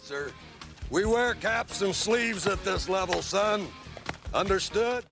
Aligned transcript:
Sir, 0.00 0.30
we 0.90 1.04
wear 1.04 1.34
caps 1.34 1.82
and 1.82 1.94
sleeves 1.94 2.46
at 2.46 2.62
this 2.64 2.88
level, 2.88 3.22
son. 3.22 3.66
Understood? 4.34 5.04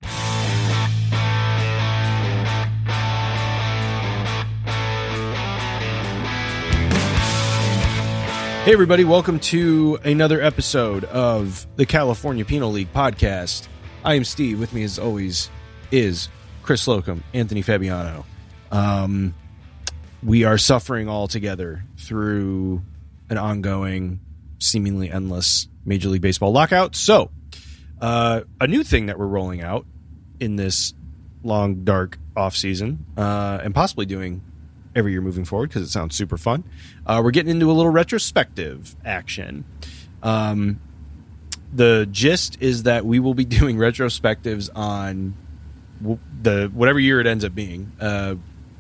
Hey, 8.64 8.72
everybody, 8.72 9.04
welcome 9.04 9.40
to 9.40 9.98
another 10.04 10.40
episode 10.40 11.04
of 11.04 11.66
the 11.76 11.84
California 11.84 12.44
Penal 12.44 12.70
League 12.72 12.92
podcast. 12.94 13.68
I 14.04 14.14
am 14.14 14.24
Steve. 14.24 14.58
With 14.58 14.72
me, 14.72 14.84
as 14.84 14.98
always, 14.98 15.50
is 15.90 16.28
Chris 16.62 16.82
Slocum, 16.82 17.22
Anthony 17.34 17.60
Fabiano. 17.60 18.24
Um, 18.70 19.34
we 20.22 20.44
are 20.44 20.56
suffering 20.56 21.08
all 21.08 21.28
together 21.28 21.84
through 21.98 22.82
an 23.28 23.36
ongoing, 23.36 24.20
seemingly 24.64 25.10
endless 25.10 25.68
Major 25.84 26.08
League 26.08 26.22
Baseball 26.22 26.52
lockout. 26.52 26.96
So, 26.96 27.30
uh, 28.00 28.42
a 28.60 28.66
new 28.66 28.82
thing 28.82 29.06
that 29.06 29.18
we're 29.18 29.26
rolling 29.26 29.62
out 29.62 29.86
in 30.40 30.56
this 30.56 30.94
long, 31.42 31.84
dark 31.84 32.18
off 32.36 32.56
season, 32.56 33.04
uh, 33.16 33.60
and 33.62 33.74
possibly 33.74 34.06
doing 34.06 34.42
every 34.96 35.12
year 35.12 35.20
moving 35.20 35.44
forward 35.44 35.68
because 35.68 35.82
it 35.82 35.90
sounds 35.90 36.14
super 36.14 36.36
fun. 36.36 36.64
Uh, 37.06 37.20
we're 37.22 37.30
getting 37.30 37.50
into 37.50 37.70
a 37.70 37.74
little 37.74 37.92
retrospective 37.92 38.96
action. 39.04 39.64
Um, 40.22 40.80
the 41.72 42.08
gist 42.10 42.58
is 42.60 42.84
that 42.84 43.04
we 43.04 43.18
will 43.20 43.34
be 43.34 43.44
doing 43.60 43.76
retrospectives 43.76 44.70
on 44.74 45.34
w- 46.00 46.18
the 46.42 46.70
whatever 46.72 46.98
year 46.98 47.20
it 47.20 47.26
ends 47.26 47.44
up 47.44 47.54
being. 47.54 47.92
Uh, 48.00 48.36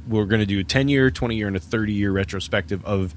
we're 0.08 0.26
going 0.26 0.40
to 0.40 0.46
do 0.46 0.60
a 0.60 0.64
10 0.64 0.88
year, 0.88 1.10
20 1.10 1.36
year, 1.36 1.46
and 1.46 1.56
a 1.56 1.60
30 1.60 1.92
year 1.92 2.12
retrospective 2.12 2.84
of, 2.84 3.14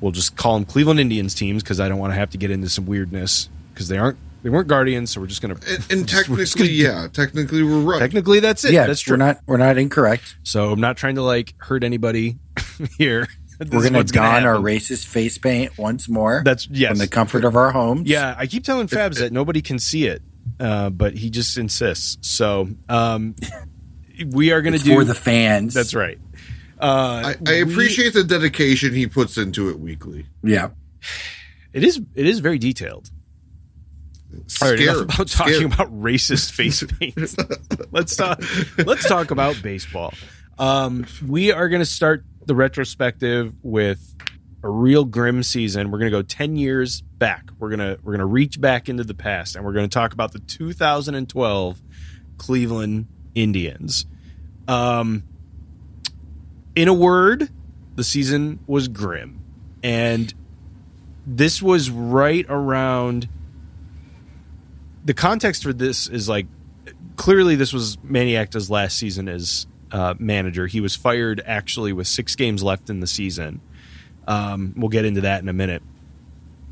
we'll 0.00 0.12
just 0.12 0.36
call 0.36 0.54
them 0.54 0.64
Cleveland 0.64 1.00
Indians 1.00 1.34
teams 1.34 1.62
because 1.62 1.80
I 1.80 1.88
don't 1.88 1.98
want 1.98 2.12
to 2.12 2.18
have 2.18 2.30
to 2.30 2.38
get 2.38 2.50
into 2.50 2.68
some 2.68 2.86
weirdness 2.86 3.48
because 3.72 3.88
they 3.88 3.98
aren't. 3.98 4.18
They 4.42 4.50
weren't 4.50 4.68
Guardians, 4.68 5.10
so 5.10 5.20
we're 5.20 5.26
just 5.26 5.42
gonna. 5.42 5.56
And, 5.68 5.86
and 5.90 6.08
technically, 6.08 6.44
gonna 6.44 6.70
yeah, 6.70 7.08
technically 7.12 7.62
we're 7.62 7.80
right. 7.80 7.98
Technically, 7.98 8.40
that's 8.40 8.64
it. 8.64 8.72
yeah, 8.72 8.86
that's 8.86 9.00
true. 9.00 9.14
we're 9.14 9.24
not 9.24 9.40
we're 9.46 9.56
not 9.56 9.78
incorrect. 9.78 10.36
So 10.44 10.70
I'm 10.70 10.80
not 10.80 10.96
trying 10.96 11.16
to 11.16 11.22
like 11.22 11.54
hurt 11.58 11.82
anybody 11.82 12.38
here. 12.98 13.28
This 13.58 13.70
we're 13.70 13.78
is 13.78 13.84
gonna 13.86 13.98
what's 13.98 14.12
don 14.12 14.46
our 14.46 14.54
racist 14.54 15.06
face 15.06 15.38
paint 15.38 15.76
once 15.76 16.08
more. 16.08 16.42
That's 16.44 16.68
yes. 16.68 16.90
from 16.90 16.98
the 16.98 17.08
comfort 17.08 17.44
of 17.44 17.56
our 17.56 17.72
homes. 17.72 18.08
Yeah, 18.08 18.34
I 18.38 18.46
keep 18.46 18.62
telling 18.62 18.86
Fabs 18.86 19.18
that 19.18 19.32
nobody 19.32 19.60
can 19.60 19.80
see 19.80 20.06
it, 20.06 20.22
uh, 20.60 20.90
but 20.90 21.14
he 21.14 21.30
just 21.30 21.58
insists. 21.58 22.28
So 22.28 22.68
um, 22.88 23.34
we 24.26 24.52
are 24.52 24.62
going 24.62 24.72
to 24.72 24.76
it's 24.76 24.84
do 24.84 24.94
for 24.94 25.04
the 25.04 25.14
fans. 25.14 25.74
That's 25.74 25.94
right. 25.94 26.18
Uh, 26.80 27.34
I, 27.46 27.50
I 27.50 27.62
we- 27.64 27.72
appreciate 27.72 28.12
the 28.14 28.24
dedication 28.24 28.94
he 28.94 29.06
puts 29.06 29.36
into 29.36 29.68
it 29.70 29.78
weekly. 29.80 30.26
Yeah, 30.42 30.70
it 31.72 31.82
is. 31.84 32.00
It 32.14 32.26
is 32.26 32.40
very 32.40 32.58
detailed. 32.58 33.10
All 34.62 34.70
right, 34.70 34.78
enough 34.80 34.94
Scared, 34.96 35.10
about 35.14 35.28
talking 35.28 35.54
scared. 35.54 35.72
about 35.72 36.00
racist 36.00 36.52
face 36.52 36.82
paint. 37.00 37.34
let's 37.92 38.14
talk. 38.14 38.40
Let's 38.78 39.08
talk 39.08 39.30
about 39.30 39.60
baseball. 39.62 40.12
Um, 40.58 41.06
we 41.26 41.50
are 41.52 41.68
going 41.68 41.80
to 41.80 41.86
start 41.86 42.24
the 42.44 42.54
retrospective 42.54 43.54
with 43.62 44.14
a 44.62 44.68
real 44.68 45.04
grim 45.04 45.42
season. 45.42 45.90
We're 45.90 45.98
going 45.98 46.10
to 46.12 46.16
go 46.18 46.22
ten 46.22 46.56
years 46.56 47.00
back. 47.00 47.50
We're 47.58 47.70
gonna 47.70 47.96
we're 48.02 48.12
gonna 48.12 48.26
reach 48.26 48.60
back 48.60 48.88
into 48.88 49.02
the 49.04 49.14
past, 49.14 49.56
and 49.56 49.64
we're 49.64 49.72
going 49.72 49.88
to 49.88 49.92
talk 49.94 50.12
about 50.12 50.32
the 50.32 50.40
2012 50.40 51.80
Cleveland 52.38 53.06
Indians. 53.34 54.06
Um, 54.66 55.22
in 56.78 56.86
a 56.86 56.94
word, 56.94 57.48
the 57.96 58.04
season 58.04 58.60
was 58.68 58.86
grim, 58.86 59.40
and 59.82 60.32
this 61.26 61.60
was 61.60 61.90
right 61.90 62.46
around 62.48 63.28
the 65.04 65.12
context 65.12 65.64
for 65.64 65.72
this 65.72 66.06
is 66.06 66.28
like 66.28 66.46
clearly 67.16 67.56
this 67.56 67.72
was 67.72 67.98
Manny 68.04 68.36
Acta's 68.36 68.70
last 68.70 68.96
season 68.96 69.28
as 69.28 69.66
uh, 69.90 70.14
manager. 70.20 70.68
He 70.68 70.80
was 70.80 70.94
fired 70.94 71.42
actually 71.44 71.92
with 71.92 72.06
six 72.06 72.36
games 72.36 72.62
left 72.62 72.90
in 72.90 73.00
the 73.00 73.08
season. 73.08 73.60
Um, 74.28 74.72
we'll 74.76 74.88
get 74.88 75.04
into 75.04 75.22
that 75.22 75.42
in 75.42 75.48
a 75.48 75.52
minute. 75.52 75.82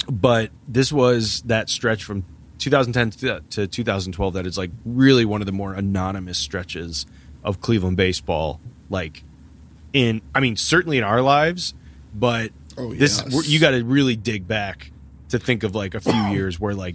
But 0.09 0.53
this 0.69 0.93
was 0.93 1.43
that 1.47 1.69
stretch 1.69 2.05
from 2.05 2.25
2010 2.59 3.11
to- 3.11 3.43
to 3.51 3.67
2012 3.67 4.35
that 4.35 4.47
is 4.47 4.57
like 4.57 4.71
really 4.85 5.25
one 5.25 5.43
of 5.43 5.47
the 5.47 5.53
more 5.53 5.75
anonymous 5.75 6.39
stretches 6.39 7.07
of 7.43 7.61
Cleveland 7.61 7.97
baseball. 7.97 8.61
Like 8.89 9.25
in, 9.93 10.23
I 10.35 10.41
mean, 10.41 10.57
certainly 10.57 10.99
in 10.99 11.05
our 11.05 11.23
lives, 11.23 11.75
but 12.15 12.53
Oh, 12.79 12.93
this 12.93 13.23
yes. 13.27 13.49
you 13.49 13.59
got 13.59 13.71
to 13.71 13.83
really 13.85 14.17
dig 14.17 14.47
back 14.47 14.91
to 15.31 15.39
think 15.39 15.63
of 15.63 15.75
like 15.75 15.95
a 15.95 16.01
few 16.01 16.13
years 16.31 16.61
where 16.61 16.75
like 16.75 16.95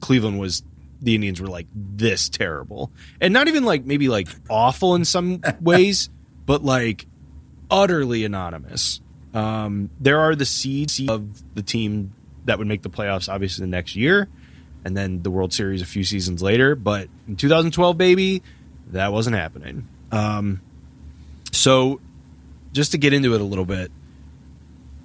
Cleveland 0.00 0.38
was 0.40 0.62
the 1.00 1.14
Indians 1.14 1.40
were 1.40 1.46
like 1.48 1.66
this 1.74 2.28
terrible. 2.28 2.90
And 3.20 3.32
not 3.32 3.46
even 3.48 3.64
like 3.64 3.84
maybe 3.84 4.08
like 4.08 4.28
awful 4.50 4.94
in 4.96 5.04
some 5.04 5.42
ways, 5.60 6.10
but 6.44 6.64
like 6.64 7.06
utterly 7.70 8.24
anonymous. 8.24 9.00
Um, 9.34 9.90
there 10.00 10.18
are 10.20 10.34
the 10.34 10.46
seeds 10.46 11.00
of 11.08 11.42
the 11.54 11.62
team 11.62 12.12
that 12.46 12.58
would 12.58 12.66
make 12.66 12.82
the 12.82 12.90
playoffs 12.90 13.28
obviously 13.32 13.62
the 13.64 13.70
next 13.70 13.94
year 13.94 14.28
and 14.84 14.96
then 14.96 15.22
the 15.22 15.30
World 15.30 15.52
Series 15.52 15.82
a 15.82 15.86
few 15.86 16.02
seasons 16.04 16.42
later, 16.42 16.74
but 16.74 17.08
in 17.28 17.36
2012 17.36 17.98
baby, 17.98 18.42
that 18.92 19.12
wasn't 19.12 19.36
happening. 19.36 19.86
Um, 20.10 20.60
so 21.52 22.00
just 22.76 22.92
to 22.92 22.98
get 22.98 23.12
into 23.12 23.34
it 23.34 23.40
a 23.40 23.44
little 23.44 23.64
bit, 23.64 23.90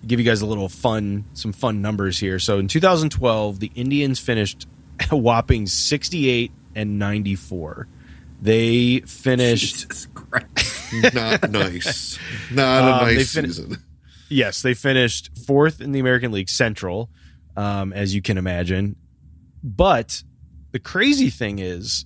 give 0.06 0.20
you 0.20 0.26
guys 0.26 0.42
a 0.42 0.46
little 0.46 0.70
fun, 0.70 1.26
some 1.34 1.52
fun 1.54 1.82
numbers 1.82 2.20
here. 2.20 2.38
So 2.40 2.60
in 2.60 2.68
2012, 2.68 3.60
the 3.60 3.72
Indians 3.76 4.20
finished 4.20 4.68
a 5.12 5.18
whopping 5.18 5.66
68 5.68 6.52
and 6.76 7.00
94. 7.00 7.88
They 8.42 9.00
finished, 9.02 10.08
Not 11.14 11.50
nice. 11.52 12.18
Not 12.52 12.82
Um, 13.02 13.04
a 13.04 13.10
they 13.12 13.16
nice 13.18 13.34
fin- 13.34 13.46
season. 13.46 13.78
yes, 14.30 14.62
they 14.62 14.74
finished 14.74 15.30
fourth 15.46 15.80
in 15.82 15.92
the 15.92 16.00
American 16.00 16.32
League 16.32 16.50
Central, 16.50 17.10
um, 17.56 17.94
as 17.94 18.14
you 18.16 18.22
can 18.22 18.38
imagine. 18.38 18.96
But 19.64 20.24
the 20.72 20.80
crazy 20.80 21.30
thing 21.30 21.60
is, 21.60 22.06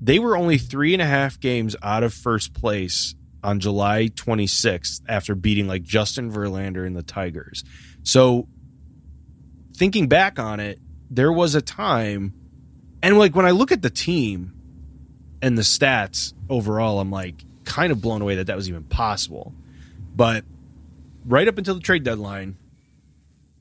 they 0.00 0.18
were 0.18 0.36
only 0.36 0.58
three 0.58 0.92
and 0.92 1.00
a 1.02 1.06
half 1.06 1.40
games 1.40 1.74
out 1.82 2.02
of 2.04 2.12
first 2.12 2.52
place 2.52 3.14
on 3.42 3.60
July 3.60 4.08
26th 4.08 5.00
after 5.08 5.34
beating 5.34 5.68
like 5.68 5.82
Justin 5.82 6.32
Verlander 6.32 6.86
and 6.86 6.96
the 6.96 7.02
Tigers. 7.02 7.64
So, 8.02 8.48
thinking 9.74 10.08
back 10.08 10.38
on 10.38 10.60
it, 10.60 10.80
there 11.10 11.32
was 11.32 11.54
a 11.54 11.62
time, 11.62 12.34
and 13.02 13.18
like 13.18 13.34
when 13.34 13.46
I 13.46 13.52
look 13.52 13.72
at 13.72 13.82
the 13.82 13.90
team 13.90 14.54
and 15.40 15.56
the 15.56 15.62
stats 15.62 16.34
overall, 16.50 17.00
I'm 17.00 17.10
like 17.10 17.34
kind 17.64 17.92
of 17.92 18.00
blown 18.00 18.22
away 18.22 18.36
that 18.36 18.48
that 18.48 18.56
was 18.56 18.68
even 18.68 18.84
possible. 18.84 19.54
But 20.14 20.44
right 21.24 21.46
up 21.46 21.58
until 21.58 21.74
the 21.74 21.80
trade 21.80 22.02
deadline, 22.02 22.56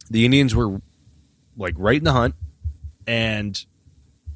the 0.09 0.25
Indians 0.25 0.55
were 0.55 0.81
like 1.57 1.75
right 1.78 1.97
in 1.97 2.03
the 2.03 2.13
hunt, 2.13 2.35
and 3.05 3.63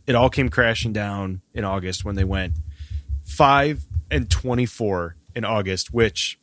it 0.06 0.16
all 0.16 0.30
came 0.30 0.50
crashing 0.50 0.94
down 0.94 1.42
in 1.54 1.64
August 1.64 2.06
when 2.06 2.16
they 2.16 2.24
went 2.24 2.54
five 3.24 3.84
and 4.10 4.30
twenty-four 4.30 5.16
in 5.36 5.46
August. 5.46 5.94
Which, 5.94 6.40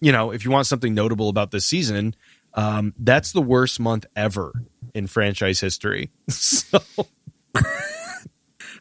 you 0.00 0.12
know, 0.12 0.32
if 0.32 0.44
you 0.44 0.50
want 0.50 0.66
something 0.66 0.94
notable 0.94 1.28
about 1.28 1.50
this 1.50 1.66
season, 1.66 2.14
um, 2.54 2.94
that's 2.98 3.32
the 3.32 3.42
worst 3.42 3.80
month 3.80 4.06
ever 4.14 4.52
in 4.94 5.06
franchise 5.06 5.60
history. 5.60 6.10
so 6.28 6.80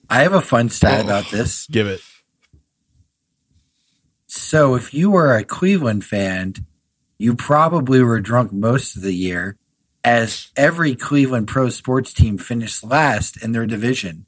I 0.09 0.23
have 0.23 0.33
a 0.33 0.41
fun 0.41 0.69
stat 0.69 1.03
about 1.03 1.29
this. 1.31 1.67
give 1.67 1.87
it. 1.87 2.01
So, 4.27 4.75
if 4.75 4.93
you 4.93 5.11
were 5.11 5.35
a 5.35 5.43
Cleveland 5.43 6.05
fan, 6.05 6.53
you 7.17 7.35
probably 7.35 8.01
were 8.01 8.19
drunk 8.19 8.51
most 8.51 8.95
of 8.95 9.01
the 9.01 9.13
year, 9.13 9.57
as 10.03 10.51
every 10.55 10.95
Cleveland 10.95 11.47
pro 11.47 11.69
sports 11.69 12.13
team 12.13 12.37
finished 12.37 12.83
last 12.83 13.41
in 13.43 13.51
their 13.51 13.65
division. 13.65 14.25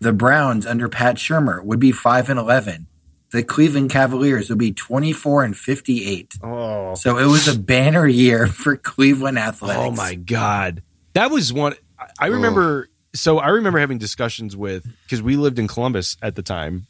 The 0.00 0.12
Browns 0.12 0.66
under 0.66 0.88
Pat 0.88 1.16
Shurmur 1.16 1.64
would 1.64 1.80
be 1.80 1.92
five 1.92 2.28
and 2.28 2.38
eleven. 2.38 2.88
The 3.32 3.42
Cleveland 3.42 3.90
Cavaliers 3.90 4.48
would 4.48 4.58
be 4.58 4.72
24 4.72 5.44
and 5.44 5.56
58. 5.56 6.34
Oh, 6.42 6.94
So 6.94 7.18
it 7.18 7.26
was 7.26 7.48
a 7.48 7.58
banner 7.58 8.06
year 8.06 8.46
for 8.46 8.76
Cleveland 8.76 9.38
athletics. 9.38 9.84
oh 9.84 9.90
my 9.90 10.14
god, 10.14 10.82
that 11.14 11.30
was 11.30 11.52
one. 11.52 11.74
I- 12.20 12.26
remember. 12.28 12.88
So 13.14 13.38
I 13.38 13.48
remember 13.48 13.78
having 13.78 13.96
discussions 13.96 14.54
with 14.54 14.86
because 15.04 15.22
we 15.22 15.36
lived 15.36 15.58
in 15.58 15.66
Columbus 15.68 16.18
at 16.20 16.34
the 16.34 16.42
time, 16.42 16.86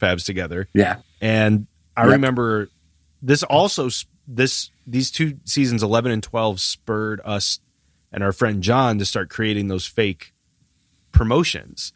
Fabs 0.00 0.24
together, 0.26 0.68
Yeah. 0.74 0.96
and 1.22 1.66
I 1.96 2.02
Yep. 2.04 2.12
remember 2.12 2.68
this 3.22 3.42
also 3.42 3.88
this 4.28 4.70
these 4.86 5.10
two 5.10 5.38
seasons 5.44 5.82
11 5.82 6.12
and 6.12 6.22
12 6.22 6.60
spurred 6.60 7.20
us 7.24 7.58
and 8.12 8.22
our 8.22 8.32
friend 8.32 8.62
John 8.62 8.98
to 8.98 9.04
start 9.06 9.30
creating 9.30 9.68
those 9.68 9.86
fake 9.86 10.32
promotions 11.12 11.92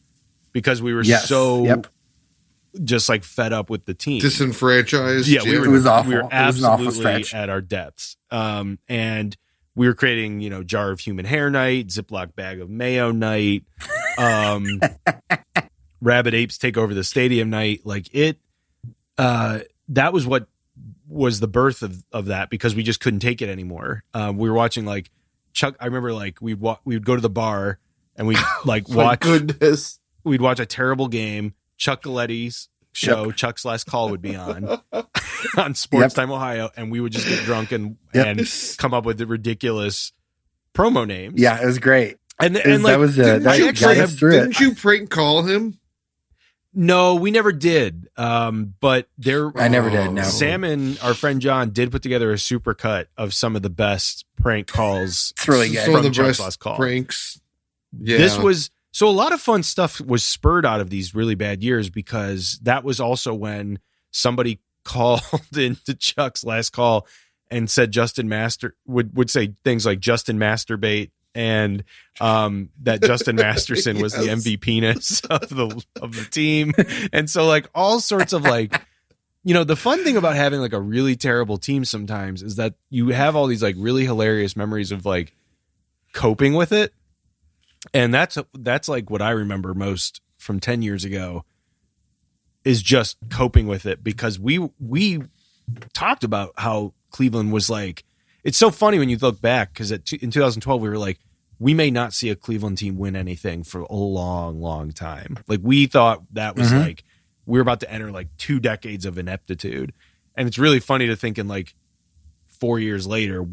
because 0.52 0.80
we 0.80 0.94
were 0.94 1.02
Yes. 1.02 1.28
so 1.28 1.64
Yep. 1.64 1.86
Just 2.84 3.08
like 3.08 3.24
fed 3.24 3.52
up 3.52 3.70
with 3.70 3.84
the 3.84 3.94
team. 3.94 4.20
Disenfranchised. 4.20 5.28
yeah, 5.28 5.42
we 5.42 5.58
were 5.58 5.66
It 5.66 5.70
was 5.70 5.86
awful. 5.86 6.10
we 6.10 6.16
were 6.16 6.22
It 6.22 6.46
was 6.46 6.58
an 6.58 6.64
awful 6.64 6.86
absolutely 6.88 7.38
at 7.38 7.48
our 7.50 7.60
depths. 7.60 8.16
Um 8.30 8.78
and 8.88 9.36
we 9.74 9.86
were 9.86 9.94
creating, 9.94 10.40
you 10.40 10.48
know, 10.50 10.62
jar 10.62 10.90
of 10.90 11.00
human 11.00 11.24
hair 11.26 11.50
night, 11.50 11.88
Ziploc 11.88 12.34
bag 12.34 12.60
of 12.60 12.70
mayo 12.70 13.10
night, 13.12 13.64
um 14.18 14.80
rabbit 16.00 16.34
apes 16.34 16.58
take 16.58 16.76
over 16.76 16.94
the 16.94 17.04
stadium 17.04 17.50
night. 17.50 17.80
Like 17.84 18.08
it 18.14 18.38
uh 19.18 19.60
that 19.88 20.12
was 20.12 20.26
what 20.26 20.48
was 21.08 21.40
the 21.40 21.48
birth 21.48 21.82
of, 21.82 22.02
of 22.12 22.26
that 22.26 22.50
because 22.50 22.74
we 22.74 22.82
just 22.82 23.00
couldn't 23.00 23.20
take 23.20 23.40
it 23.40 23.48
anymore. 23.48 24.02
Um, 24.12 24.36
we 24.38 24.48
were 24.50 24.56
watching 24.56 24.84
like 24.84 25.10
Chuck. 25.52 25.76
I 25.80 25.86
remember 25.86 26.12
like 26.12 26.40
we'd 26.40 26.60
wa- 26.60 26.78
we 26.84 26.96
would 26.96 27.04
go 27.06 27.14
to 27.14 27.20
the 27.22 27.30
bar 27.30 27.78
and 28.16 28.26
we'd 28.26 28.38
like 28.64 28.88
watch 28.88 29.20
goodness. 29.20 30.00
we'd 30.24 30.40
watch 30.40 30.58
a 30.60 30.66
terrible 30.66 31.06
game. 31.08 31.54
Chuck 31.76 32.02
Galeti's 32.02 32.68
show, 32.92 33.30
Chuck's 33.30 33.64
Last 33.64 33.84
Call 33.84 34.10
would 34.10 34.22
be 34.22 34.34
on 34.36 34.64
on 35.56 35.74
Sports 35.74 36.02
Yep. 36.02 36.12
Time 36.14 36.30
Ohio, 36.32 36.70
and 36.76 36.90
we 36.90 37.00
would 37.00 37.12
just 37.12 37.28
get 37.28 37.44
drunk 37.44 37.72
and 37.72 37.96
Yep. 38.14 38.26
and 38.26 38.74
come 38.78 38.94
up 38.94 39.04
with 39.04 39.18
the 39.18 39.26
ridiculous 39.26 40.12
promo 40.74 41.06
names. 41.06 41.40
Yeah, 41.40 41.60
it 41.62 41.66
was 41.66 41.78
great. 41.78 42.16
and 42.40 42.56
and 42.56 42.72
was- 42.74 42.82
like 42.82 42.92
that 42.92 42.98
was 42.98 43.18
uh, 43.18 43.22
Didn't 43.22 43.42
that 43.44 43.58
you, 43.58 43.68
actually 43.68 43.96
have- 43.96 44.10
us 44.10 44.18
through 44.18 44.36
it. 44.38 44.60
you 44.60 44.74
prank 44.74 45.10
call 45.10 45.42
him? 45.42 45.78
no, 46.78 47.14
we 47.14 47.30
never 47.30 47.52
did. 47.52 48.08
Um, 48.18 48.74
but 48.80 49.08
there 49.16 49.50
I 49.58 49.68
never 49.68 49.88
did. 49.88 50.12
No. 50.12 50.22
Sam 50.22 50.62
and 50.64 50.98
our 51.02 51.14
friend 51.14 51.40
John 51.40 51.70
did 51.70 51.90
put 51.90 52.02
together 52.02 52.32
a 52.32 52.38
super 52.38 52.74
cut 52.74 53.08
of 53.16 53.32
some 53.32 53.56
of 53.56 53.62
the 53.62 53.70
best 53.70 54.26
prank 54.40 54.66
calls. 54.66 55.32
It's 55.38 55.48
really 55.48 55.70
good. 55.70 55.84
Some 55.86 55.94
of 55.94 56.02
From 56.02 56.10
the 56.10 56.14
Chuck's 56.14 56.28
best 56.28 56.40
Last 56.40 56.58
Call. 56.58 56.76
pranks. 56.76 57.40
Yeah. 57.98 58.18
This 58.18 58.36
was 58.36 58.70
so 58.96 59.06
a 59.06 59.10
lot 59.10 59.34
of 59.34 59.42
fun 59.42 59.62
stuff 59.62 60.00
was 60.00 60.24
spurred 60.24 60.64
out 60.64 60.80
of 60.80 60.88
these 60.88 61.14
really 61.14 61.34
bad 61.34 61.62
years 61.62 61.90
because 61.90 62.58
that 62.62 62.82
was 62.82 62.98
also 62.98 63.34
when 63.34 63.78
somebody 64.10 64.58
called 64.84 65.20
into 65.54 65.94
Chuck's 65.94 66.44
last 66.44 66.70
call 66.70 67.06
and 67.50 67.68
said 67.68 67.90
Justin 67.90 68.26
Master 68.26 68.74
would 68.86 69.14
would 69.14 69.28
say 69.28 69.54
things 69.64 69.84
like 69.84 70.00
Justin 70.00 70.38
masturbate 70.38 71.10
and 71.34 71.84
um 72.22 72.70
that 72.84 73.02
Justin 73.02 73.36
Masterson 73.44 74.00
was 74.00 74.14
the 74.14 74.28
MVP-ness 74.28 75.20
of 75.30 75.46
the 75.50 75.84
of 76.00 76.16
the 76.16 76.24
team. 76.30 76.72
And 77.12 77.28
so 77.28 77.46
like 77.46 77.68
all 77.74 78.00
sorts 78.00 78.32
of 78.32 78.44
like 78.44 78.80
you 79.44 79.52
know 79.52 79.64
the 79.64 79.76
fun 79.76 80.04
thing 80.04 80.16
about 80.16 80.36
having 80.36 80.60
like 80.60 80.72
a 80.72 80.80
really 80.80 81.16
terrible 81.16 81.58
team 81.58 81.84
sometimes 81.84 82.42
is 82.42 82.56
that 82.56 82.76
you 82.88 83.08
have 83.08 83.36
all 83.36 83.46
these 83.46 83.62
like 83.62 83.74
really 83.76 84.06
hilarious 84.06 84.56
memories 84.56 84.90
of 84.90 85.04
like 85.04 85.34
coping 86.14 86.54
with 86.54 86.72
it 86.72 86.94
and 87.94 88.12
that's 88.12 88.38
that's 88.54 88.88
like 88.88 89.10
what 89.10 89.22
I 89.22 89.30
remember 89.30 89.74
most 89.74 90.20
from 90.38 90.60
10 90.60 90.82
years 90.82 91.04
ago 91.04 91.44
is 92.64 92.82
just 92.82 93.16
coping 93.30 93.66
with 93.66 93.86
it 93.86 94.02
because 94.02 94.38
we 94.38 94.58
we 94.80 95.22
talked 95.92 96.24
about 96.24 96.52
how 96.56 96.92
Cleveland 97.10 97.52
was 97.52 97.70
like 97.70 98.04
it's 98.44 98.58
so 98.58 98.70
funny 98.70 98.98
when 98.98 99.08
you 99.08 99.16
look 99.18 99.40
back 99.40 99.72
because 99.72 99.90
in 99.92 100.00
2012 100.30 100.80
we 100.80 100.88
were 100.88 100.98
like 100.98 101.18
we 101.58 101.72
may 101.74 101.90
not 101.90 102.12
see 102.12 102.28
a 102.28 102.36
Cleveland 102.36 102.78
team 102.78 102.96
win 102.98 103.16
anything 103.16 103.62
for 103.64 103.80
a 103.82 103.94
long 103.94 104.60
long 104.60 104.92
time 104.92 105.38
like 105.48 105.60
we 105.62 105.86
thought 105.86 106.22
that 106.32 106.56
was 106.56 106.70
Mhm. 106.70 106.80
like 106.80 107.04
we 107.46 107.58
were 107.58 107.62
about 107.62 107.80
to 107.80 107.90
enter 107.90 108.10
like 108.10 108.28
two 108.36 108.58
decades 108.60 109.04
of 109.06 109.18
ineptitude 109.18 109.92
and 110.36 110.46
it's 110.48 110.58
really 110.58 110.80
funny 110.80 111.06
to 111.06 111.16
think 111.16 111.38
in 111.38 111.48
like 111.48 111.74
4 112.60 112.78
years 112.80 113.06
later 113.06 113.46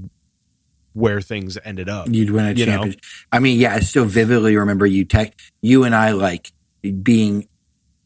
where 0.93 1.21
things 1.21 1.57
ended 1.63 1.89
up 1.89 2.07
You'd 2.09 2.29
win 2.31 2.45
a 2.45 2.51
You 2.53 2.65
know? 2.65 2.71
championship. 2.73 3.01
I 3.31 3.39
mean, 3.39 3.59
yeah, 3.59 3.73
I 3.73 3.79
still 3.79 4.05
vividly 4.05 4.55
remember 4.55 4.85
you 4.85 5.05
tech 5.05 5.33
you 5.61 5.83
and 5.83 5.93
I 5.95 6.11
like 6.11 6.51
being 7.01 7.47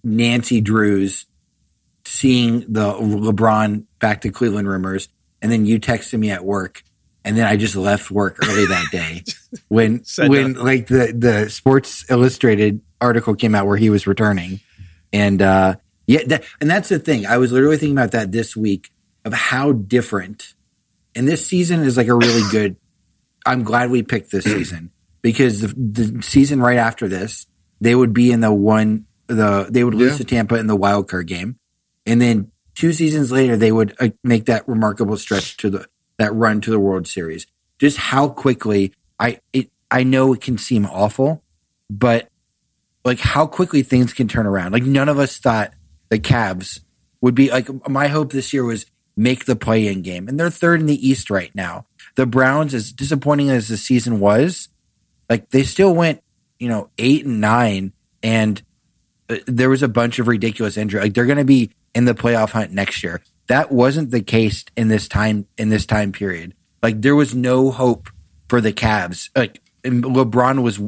Nancy 0.03 0.61
Drews 0.61 1.25
seeing 2.05 2.61
the 2.61 2.93
LeBron 2.93 3.83
back 3.99 4.21
to 4.21 4.29
Cleveland 4.29 4.67
rumors, 4.67 5.09
and 5.41 5.51
then 5.51 5.65
you 5.65 5.79
texted 5.79 6.17
me 6.19 6.31
at 6.31 6.43
work, 6.45 6.83
and 7.25 7.37
then 7.37 7.45
I 7.45 7.57
just 7.57 7.75
left 7.75 8.09
work 8.09 8.37
early 8.47 8.65
that 8.67 8.87
day 8.91 9.23
when 9.67 10.03
when 10.17 10.53
like 10.53 10.87
the 10.87 11.13
the 11.17 11.49
Sports 11.49 12.09
Illustrated 12.09 12.81
article 13.01 13.35
came 13.35 13.53
out 13.55 13.67
where 13.67 13.77
he 13.77 13.89
was 13.89 14.07
returning, 14.07 14.59
and 15.11 15.41
uh 15.41 15.75
yeah, 16.09 16.21
that, 16.27 16.45
and 16.61 16.69
that's 16.69 16.87
the 16.87 16.99
thing. 16.99 17.25
I 17.25 17.37
was 17.37 17.51
literally 17.51 17.75
thinking 17.75 17.97
about 17.97 18.11
that 18.11 18.31
this 18.31 18.55
week 18.55 18.91
of 19.25 19.33
how 19.33 19.73
different, 19.73 20.53
and 21.17 21.27
this 21.27 21.45
season 21.45 21.81
is 21.81 21.97
like 21.97 22.07
a 22.07 22.13
really 22.15 22.43
good. 22.51 22.77
I'm 23.45 23.63
glad 23.63 23.89
we 23.89 24.03
picked 24.03 24.31
this 24.31 24.43
season 24.45 24.91
because 25.21 25.61
the, 25.61 25.67
the 25.67 26.21
season 26.21 26.59
right 26.61 26.77
after 26.77 27.07
this, 27.07 27.45
they 27.81 27.95
would 27.95 28.13
be 28.13 28.31
in 28.31 28.41
the 28.41 28.53
one 28.53 29.05
the 29.27 29.67
they 29.69 29.83
would 29.83 29.93
lose 29.95 30.13
Yeah. 30.13 30.17
to 30.19 30.23
Tampa 30.23 30.55
in 30.55 30.67
the 30.67 30.75
wild 30.75 31.09
card 31.09 31.27
game, 31.27 31.57
and 32.05 32.21
then 32.21 32.51
two 32.75 32.93
seasons 32.93 33.31
later 33.31 33.57
they 33.57 33.71
would 33.71 33.95
uh, 33.99 34.09
make 34.23 34.45
that 34.45 34.67
remarkable 34.67 35.17
stretch 35.17 35.57
to 35.57 35.69
the 35.69 35.87
that 36.17 36.33
run 36.33 36.61
to 36.61 36.71
the 36.71 36.79
World 36.79 37.07
Series. 37.07 37.47
Just 37.79 37.97
how 37.97 38.29
quickly 38.29 38.93
I 39.19 39.39
it 39.53 39.69
I 39.89 40.03
know 40.03 40.33
it 40.33 40.41
can 40.41 40.57
seem 40.57 40.85
awful, 40.85 41.43
but 41.89 42.29
like 43.05 43.19
how 43.19 43.47
quickly 43.47 43.83
things 43.83 44.13
can 44.13 44.27
turn 44.27 44.45
around. 44.45 44.73
Like 44.73 44.83
none 44.83 45.07
of 45.09 45.19
us 45.19 45.37
thought 45.37 45.73
the 46.09 46.19
Cavs 46.19 46.81
would 47.21 47.35
be 47.35 47.49
like 47.49 47.69
my 47.89 48.07
hope 48.09 48.31
this 48.33 48.51
year 48.53 48.63
was 48.65 48.85
make 49.17 49.45
the 49.45 49.55
play 49.55 49.87
in 49.87 50.03
game. 50.03 50.29
And 50.29 50.39
they're 50.39 50.51
third 50.51 50.79
in 50.79 50.85
the 50.85 51.07
East 51.07 51.29
right 51.29 51.53
now. 51.55 51.85
The 52.15 52.25
Browns, 52.25 52.73
as 52.73 52.91
disappointing 52.93 53.49
as 53.49 53.67
the 53.67 53.77
season 53.77 54.19
was, 54.19 54.69
like 55.29 55.49
they 55.49 55.63
still 55.63 55.93
went, 55.93 56.23
you 56.59 56.69
know, 56.69 56.89
eight 56.97 57.25
and 57.25 57.41
nine, 57.41 57.93
and 58.23 58.61
uh, 59.29 59.37
there 59.45 59.69
was 59.69 59.83
a 59.83 59.87
bunch 59.87 60.19
of 60.19 60.27
ridiculous 60.27 60.77
injury. 60.77 61.01
Like 61.01 61.13
they're 61.13 61.25
going 61.25 61.37
to 61.37 61.45
be 61.45 61.71
in 61.93 62.05
the 62.05 62.13
playoff 62.13 62.51
hunt 62.51 62.71
next 62.71 63.03
year. 63.03 63.21
That 63.47 63.71
wasn't 63.71 64.11
the 64.11 64.21
case 64.21 64.65
in 64.75 64.87
this 64.87 65.07
time 65.07 65.47
in 65.57 65.69
this 65.69 65.85
time 65.85 66.11
period. 66.11 66.53
Like 66.81 67.01
there 67.01 67.15
was 67.15 67.35
no 67.35 67.71
hope 67.71 68.09
for 68.49 68.61
the 68.61 68.73
Cavs. 68.73 69.29
Like 69.35 69.61
LeBron 69.83 70.63
was 70.63 70.79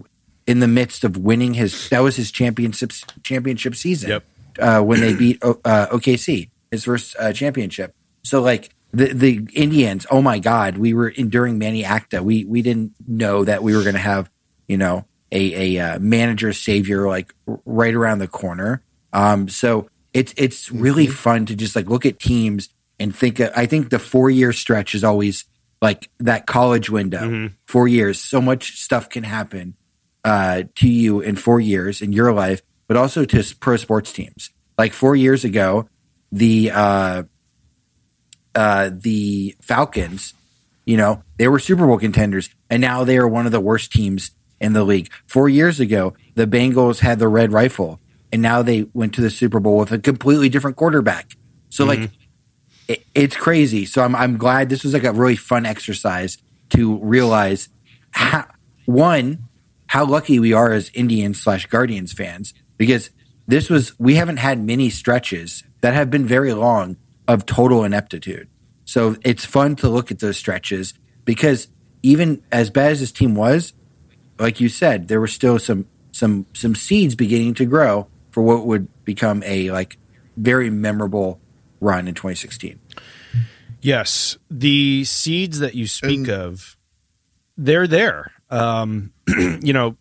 in 0.48 0.60
the 0.60 0.68
midst 0.68 1.04
of 1.04 1.18
winning 1.18 1.54
his 1.54 1.90
that 1.90 2.00
was 2.00 2.16
his 2.16 2.32
championship 2.32 2.92
championship 3.24 3.76
season. 3.76 4.10
Yep. 4.10 4.24
Uh, 4.58 4.82
when 4.82 5.00
they 5.00 5.14
beat 5.14 5.42
uh, 5.42 5.88
OKC, 5.88 6.50
his 6.70 6.84
first 6.84 7.16
uh, 7.18 7.32
championship. 7.32 7.94
So 8.24 8.42
like 8.42 8.70
the 8.92 9.14
the 9.14 9.48
Indians, 9.54 10.06
oh 10.10 10.22
my 10.22 10.40
God, 10.40 10.78
we 10.78 10.94
were 10.94 11.10
enduring 11.10 11.58
Manny 11.58 11.84
Acta. 11.86 12.24
We 12.24 12.46
we 12.46 12.62
didn't 12.62 12.94
know 13.08 13.44
that 13.44 13.64
we 13.64 13.76
were 13.76 13.84
going 13.84 13.96
to 13.96 14.00
have 14.00 14.30
you 14.68 14.78
know 14.78 15.06
a 15.32 15.76
a 15.78 15.94
uh, 15.96 16.00
manager 16.00 16.54
savior 16.54 17.08
like 17.08 17.34
right 17.66 17.94
around 17.94 18.20
the 18.20 18.28
corner. 18.28 18.84
Um, 19.14 19.50
so 19.50 19.90
it's 20.14 20.34
it's 20.38 20.72
really 20.72 21.08
fun 21.08 21.46
to 21.48 21.56
just 21.56 21.76
like 21.76 21.88
look 21.88 22.06
at 22.06 22.20
teams 22.20 22.70
and 23.00 23.16
think. 23.16 23.40
I 23.40 23.66
think 23.66 23.90
the 23.90 24.00
four 24.00 24.30
year 24.30 24.54
stretch 24.54 24.96
is 24.96 25.04
always 25.04 25.46
like 25.82 26.10
that 26.20 26.48
college 26.48 26.90
window. 26.90 27.30
Four 27.68 27.88
years, 27.88 28.20
so 28.22 28.42
much 28.42 28.78
stuff 28.80 29.10
can 29.10 29.24
happen 29.24 29.76
uh, 30.24 30.64
to 30.76 30.90
you 30.90 31.22
in 31.22 31.36
four 31.36 31.60
years 31.60 32.02
in 32.02 32.12
your 32.12 32.34
life, 32.34 32.62
but 32.88 32.98
also 32.98 33.26
to 33.26 33.56
pro 33.60 33.78
sports 33.78 34.12
teams. 34.12 34.50
Like 34.78 34.94
four 34.94 35.16
years 35.16 35.44
ago, 35.44 35.88
the 36.32 36.72
uh, 36.74 37.24
uh, 38.56 38.90
the 38.94 39.56
Falcons, 39.62 40.34
you 40.86 40.98
know, 40.98 41.24
they 41.38 41.48
were 41.48 41.60
Super 41.60 41.86
Bowl 41.86 42.00
contenders, 42.00 42.50
and 42.70 42.82
now 42.82 43.04
they 43.04 43.18
are 43.18 43.28
one 43.28 43.46
of 43.46 43.52
the 43.52 43.60
worst 43.60 43.92
teams 43.92 44.32
in 44.60 44.74
the 44.74 44.84
league. 44.84 45.12
Four 45.28 45.50
years 45.50 45.80
ago, 45.80 46.14
the 46.36 46.48
Bengals 46.48 47.00
had 47.00 47.20
the 47.20 47.28
red 47.28 47.52
rifle, 47.52 48.00
and 48.32 48.42
now 48.42 48.62
they 48.62 48.84
went 48.94 49.14
to 49.16 49.22
the 49.22 49.30
Super 49.30 49.60
Bowl 49.60 49.78
with 49.78 49.92
a 49.92 50.00
completely 50.00 50.50
different 50.50 50.78
quarterback. 50.78 51.32
So, 51.70 51.86
like, 51.86 52.10
it, 52.88 53.06
it's 53.14 53.36
crazy. 53.36 53.86
So, 53.86 54.02
I'm 54.02 54.16
I'm 54.16 54.38
glad 54.38 54.70
this 54.70 54.84
was 54.84 54.94
like 54.94 55.04
a 55.04 55.14
really 55.14 55.36
fun 55.36 55.66
exercise 55.66 56.38
to 56.70 56.98
realize 56.98 57.70
how, 58.12 58.46
one 58.86 59.50
how 59.88 60.06
lucky 60.06 60.40
we 60.40 60.54
are 60.54 60.72
as 60.72 60.92
Indians 60.94 61.42
slash 61.42 61.66
Guardians 61.66 62.14
fans 62.14 62.54
because 62.78 63.10
this 63.48 63.70
was 63.70 63.98
we 64.00 64.16
haven't 64.16 64.38
had 64.38 64.64
many 64.64 64.90
stretches 64.90 65.64
that 65.82 65.96
have 65.96 66.12
been 66.12 66.26
very 66.26 66.54
long 66.54 66.96
of 67.30 67.46
total 67.46 67.84
ineptitude. 67.86 68.50
So 68.86 69.16
it's 69.24 69.46
fun 69.46 69.76
to 69.78 69.88
look 69.90 70.10
at 70.12 70.18
those 70.20 70.36
stretches 70.36 70.96
because 71.24 71.68
even 72.02 72.42
as 72.52 72.72
bad 72.72 72.92
as 72.92 73.00
this 73.02 73.12
team 73.12 73.36
was, 73.36 73.74
like 74.40 74.60
you 74.60 74.68
said, 74.68 75.08
there 75.08 75.20
were 75.20 75.28
still 75.28 75.60
some 75.60 75.86
some 76.12 76.48
some 76.56 76.74
seeds 76.74 77.14
beginning 77.16 77.54
to 77.54 77.66
grow 77.66 78.08
for 78.32 78.42
what 78.42 78.66
would 78.66 78.88
become 79.06 79.44
a 79.46 79.70
like 79.70 79.98
very 80.38 80.72
memorable 80.72 81.40
run 81.80 82.08
in 82.08 82.16
2016. 82.16 82.80
Yes, 83.82 84.38
the 84.50 85.04
seeds 85.06 85.60
that 85.60 85.76
you 85.76 85.86
speak 85.88 86.28
And- 86.28 86.30
of, 86.30 86.76
they're 87.58 87.88
there. 87.88 88.32
Um, 88.50 89.14
you 89.28 89.72
know, 89.74 89.98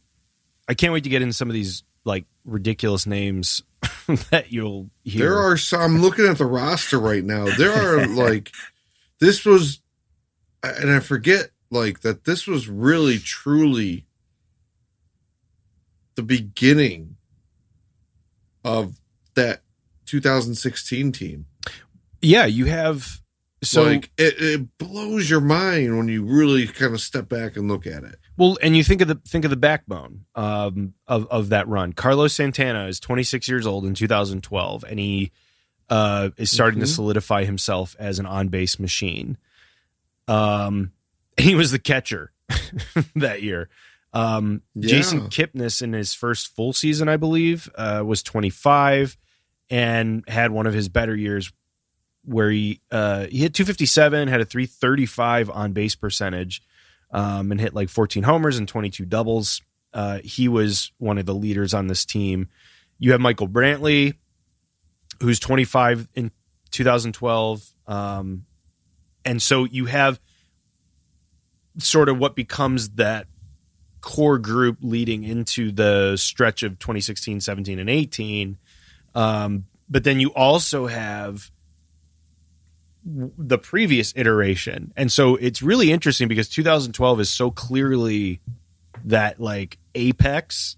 I 0.66 0.72
can't 0.74 0.92
wait 0.94 1.04
to 1.04 1.10
get 1.10 1.20
into 1.20 1.34
some 1.34 1.48
of 1.48 1.54
these 1.54 1.82
like 2.04 2.24
ridiculous 2.46 3.06
names 3.06 3.62
that 4.30 4.50
you'll 4.50 4.90
hear. 5.04 5.30
There 5.30 5.38
are 5.38 5.56
some. 5.56 5.80
I'm 5.80 6.02
looking 6.02 6.26
at 6.26 6.38
the 6.38 6.46
roster 6.46 6.98
right 6.98 7.24
now. 7.24 7.44
There 7.56 7.72
are 7.72 8.06
like, 8.14 8.52
this 9.20 9.44
was, 9.44 9.80
and 10.62 10.90
I 10.90 11.00
forget 11.00 11.50
like 11.70 12.00
that. 12.00 12.24
This 12.24 12.46
was 12.46 12.68
really 12.68 13.18
truly 13.18 14.06
the 16.14 16.22
beginning 16.22 17.16
of 18.64 18.98
that 19.34 19.62
2016 20.06 21.12
team. 21.12 21.46
yeah, 22.20 22.46
you 22.46 22.64
have 22.64 23.20
so 23.62 23.84
like 23.84 24.10
it, 24.16 24.34
it 24.38 24.78
blows 24.78 25.28
your 25.28 25.40
mind 25.40 25.96
when 25.96 26.08
you 26.08 26.24
really 26.24 26.66
kind 26.66 26.94
of 26.94 27.00
step 27.00 27.28
back 27.28 27.56
and 27.56 27.68
look 27.68 27.86
at 27.86 28.04
it. 28.04 28.18
Well, 28.38 28.56
and 28.62 28.74
you 28.76 28.82
think 28.84 29.02
of 29.02 29.08
the 29.08 29.16
think 29.26 29.44
of 29.44 29.50
the 29.50 29.56
backbone 29.56 30.24
um, 30.34 30.94
of 31.06 31.26
of 31.26 31.48
that 31.50 31.68
run. 31.68 31.92
Carlos 31.92 32.32
Santana 32.32 32.86
is 32.86 33.00
26 33.00 33.48
years 33.48 33.66
old 33.66 33.84
in 33.84 33.92
2012, 33.94 34.84
and 34.88 34.98
he 34.98 35.32
uh, 35.90 36.30
is 36.36 36.50
starting 36.50 36.80
to 36.80 36.86
Mhm. 36.86 36.94
solidify 36.94 37.44
himself 37.44 37.96
as 37.98 38.18
an 38.18 38.26
on 38.26 38.48
base 38.48 38.78
machine. 38.78 39.36
Um, 40.28 40.92
he 41.36 41.54
was 41.54 41.70
the 41.72 41.78
catcher 41.78 42.30
that 43.16 43.42
year. 43.42 43.68
Um, 44.12 44.62
Yeah. 44.74 44.88
Jason 44.88 45.20
Kipnis 45.28 45.82
in 45.82 45.92
his 45.92 46.14
first 46.14 46.54
full 46.54 46.72
season, 46.72 47.08
I 47.08 47.16
believe, 47.16 47.68
uh, 47.74 48.02
was 48.06 48.22
25 48.22 49.16
and 49.70 50.24
had 50.28 50.50
one 50.50 50.66
of 50.66 50.74
his 50.74 50.88
better 50.88 51.14
years 51.16 51.52
where 52.24 52.50
he 52.50 52.80
uh, 52.90 53.26
he 53.26 53.38
hit 53.38 53.54
257, 53.54 54.28
had 54.28 54.40
a 54.40 54.44
335 54.44 55.50
on 55.50 55.72
base 55.72 55.94
percentage, 55.94 56.62
um, 57.10 57.50
and 57.50 57.60
hit 57.60 57.74
like 57.74 57.88
14 57.88 58.22
homers 58.22 58.58
and 58.58 58.68
22 58.68 59.04
doubles. 59.04 59.62
Uh, 59.92 60.18
he 60.22 60.48
was 60.48 60.92
one 60.98 61.18
of 61.18 61.26
the 61.26 61.34
leaders 61.34 61.74
on 61.74 61.86
this 61.86 62.04
team. 62.04 62.48
You 62.98 63.12
have 63.12 63.20
Michael 63.20 63.48
Brantley, 63.48 64.14
who's 65.20 65.40
25 65.40 66.08
in 66.14 66.30
2012, 66.70 67.64
um, 67.86 68.44
and 69.24 69.40
so 69.40 69.64
you 69.64 69.86
have 69.86 70.20
sort 71.78 72.08
of 72.08 72.18
what 72.18 72.34
becomes 72.34 72.90
that 72.90 73.26
core 74.00 74.38
group 74.38 74.78
leading 74.80 75.24
into 75.24 75.72
the 75.72 76.16
stretch 76.16 76.62
of 76.62 76.78
2016, 76.78 77.40
17, 77.40 77.78
and 77.78 77.90
18. 77.90 78.58
Um, 79.14 79.66
but 79.88 80.04
then 80.04 80.20
you 80.20 80.30
also 80.30 80.86
have 80.86 81.50
the 83.10 83.56
previous 83.58 84.12
iteration. 84.16 84.92
And 84.96 85.10
so 85.10 85.36
it's 85.36 85.62
really 85.62 85.90
interesting 85.90 86.28
because 86.28 86.48
2012 86.48 87.20
is 87.20 87.30
so 87.30 87.50
clearly 87.50 88.40
that 89.04 89.40
like 89.40 89.78
apex 89.94 90.76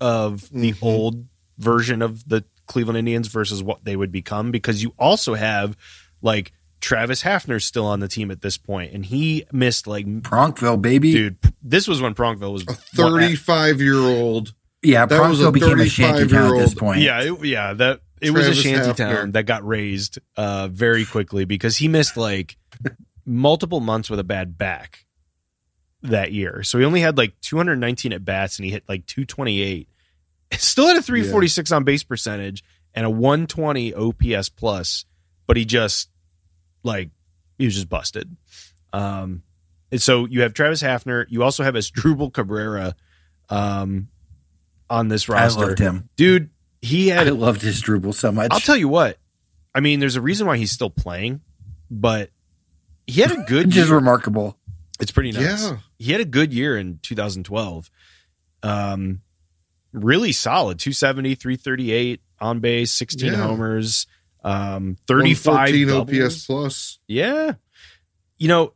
of 0.00 0.48
the 0.50 0.72
Mhm. 0.72 0.82
old 0.82 1.26
version 1.58 2.00
of 2.02 2.26
the 2.28 2.44
Cleveland 2.66 2.98
Indians 2.98 3.28
versus 3.28 3.62
what 3.62 3.84
they 3.84 3.94
would 3.96 4.10
become 4.10 4.50
because 4.50 4.82
you 4.82 4.94
also 4.98 5.34
have 5.34 5.76
like 6.22 6.52
Travis 6.80 7.22
Hafner 7.22 7.62
still 7.62 7.86
on 7.86 8.00
the 8.00 8.08
team 8.08 8.30
at 8.30 8.40
this 8.42 8.56
point 8.56 8.92
and 8.92 9.04
he 9.04 9.44
missed 9.52 9.86
like 9.86 10.06
Pronkville, 10.22 10.80
baby. 10.80 11.12
dude 11.12 11.36
this 11.62 11.86
was 11.88 12.00
when 12.00 12.14
Pronkville 12.14 12.52
was 12.52 12.62
A 12.62 12.74
35 12.74 13.80
year 13.80 13.98
old. 13.98 14.54
yeah, 14.82 15.04
that 15.06 15.28
was 15.28 15.40
a 15.40 15.44
Pronkville 15.44 15.52
became 15.52 15.80
a 15.80 15.86
shanty 15.86 16.26
town 16.28 16.54
at 16.56 16.58
this 16.60 16.74
point. 16.74 17.00
yeah, 17.02 17.22
it, 17.22 17.44
yeah, 17.44 17.72
that 17.74 18.00
it 18.20 18.30
was 18.30 18.46
a 18.46 18.54
Travis 18.54 18.62
shanty 18.62 18.88
Hafner. 18.90 18.96
town 18.96 19.30
that 19.32 19.44
got 19.44 19.66
raised 19.66 20.18
uh, 20.36 20.68
very 20.70 21.04
quickly 21.04 21.44
because 21.44 21.76
he 21.76 21.88
missed 21.88 22.16
like 22.16 22.56
multiple 23.24 23.80
months 23.80 24.08
with 24.08 24.18
a 24.18 24.24
bad 24.24 24.56
back 24.56 25.04
that 26.02 26.32
year. 26.32 26.62
So 26.62 26.78
he 26.78 26.84
only 26.84 27.00
had 27.00 27.18
like 27.18 27.38
219 27.40 28.12
at 28.12 28.24
bats 28.24 28.58
and 28.58 28.64
he 28.64 28.70
hit 28.70 28.84
like 28.88 29.06
228. 29.06 29.88
Still 30.52 30.86
had 30.86 30.96
a 30.96 31.02
346 31.02 31.72
on 31.72 31.84
base 31.84 32.04
percentage 32.04 32.64
and 32.94 33.04
a 33.04 33.10
120 33.10 33.94
OPS 33.94 34.48
plus, 34.48 35.04
but 35.46 35.56
he 35.56 35.64
just 35.64 36.08
like 36.82 37.10
he 37.58 37.64
was 37.64 37.74
just 37.74 37.88
busted. 37.88 38.36
Um, 38.92 39.42
and 39.90 40.00
so 40.00 40.26
you 40.26 40.42
have 40.42 40.54
Travis 40.54 40.82
Hafner. 40.82 41.26
You 41.28 41.42
also 41.42 41.62
have 41.64 41.74
Asdrubal 41.74 42.32
Cabrera 42.32 42.94
um, 43.48 44.08
on 44.88 45.08
this 45.08 45.28
I 45.28 45.34
roster 45.34 45.66
loved 45.66 45.78
him. 45.78 46.08
dude 46.16 46.50
he 46.86 47.12
I 47.12 47.24
had 47.24 47.32
loved 47.34 47.62
his 47.62 47.80
dribble 47.80 48.12
so 48.12 48.30
much. 48.32 48.48
i'll 48.52 48.60
tell 48.60 48.76
you 48.76 48.88
what 48.88 49.18
i 49.74 49.80
mean 49.80 50.00
there's 50.00 50.16
a 50.16 50.20
reason 50.20 50.46
why 50.46 50.56
he's 50.56 50.70
still 50.70 50.90
playing 50.90 51.40
but 51.90 52.30
he 53.06 53.20
had 53.20 53.30
a 53.32 53.42
good 53.44 53.70
Just 53.70 53.88
year. 53.88 53.96
remarkable. 53.96 54.56
it's 55.00 55.10
pretty 55.12 55.32
nuts 55.32 55.64
Yeah. 55.64 55.76
he 55.98 56.12
had 56.12 56.20
a 56.20 56.24
good 56.24 56.52
year 56.52 56.76
in 56.76 56.98
2012 57.02 57.90
um 58.62 59.20
really 59.92 60.32
solid 60.32 60.78
270 60.78 61.34
338 61.36 62.20
on 62.40 62.60
base 62.60 62.90
16 62.92 63.32
Yeah. 63.32 63.38
homers 63.38 64.06
um 64.44 64.96
35 65.08 65.54
114. 65.54 66.22
OPS 66.22 66.46
plus. 66.46 66.98
Yeah. 67.08 67.54
You 68.38 68.48
know, 68.48 68.74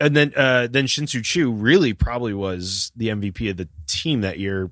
and 0.00 0.16
then 0.16 0.32
uh 0.36 0.66
then 0.70 0.86
Shin-Soo 0.86 1.22
Choo 1.22 1.52
really 1.52 1.92
probably 1.92 2.34
was 2.34 2.90
the 2.96 3.08
MVP 3.08 3.50
of 3.50 3.56
the 3.56 3.68
team 3.86 4.22
that 4.22 4.38
year. 4.38 4.70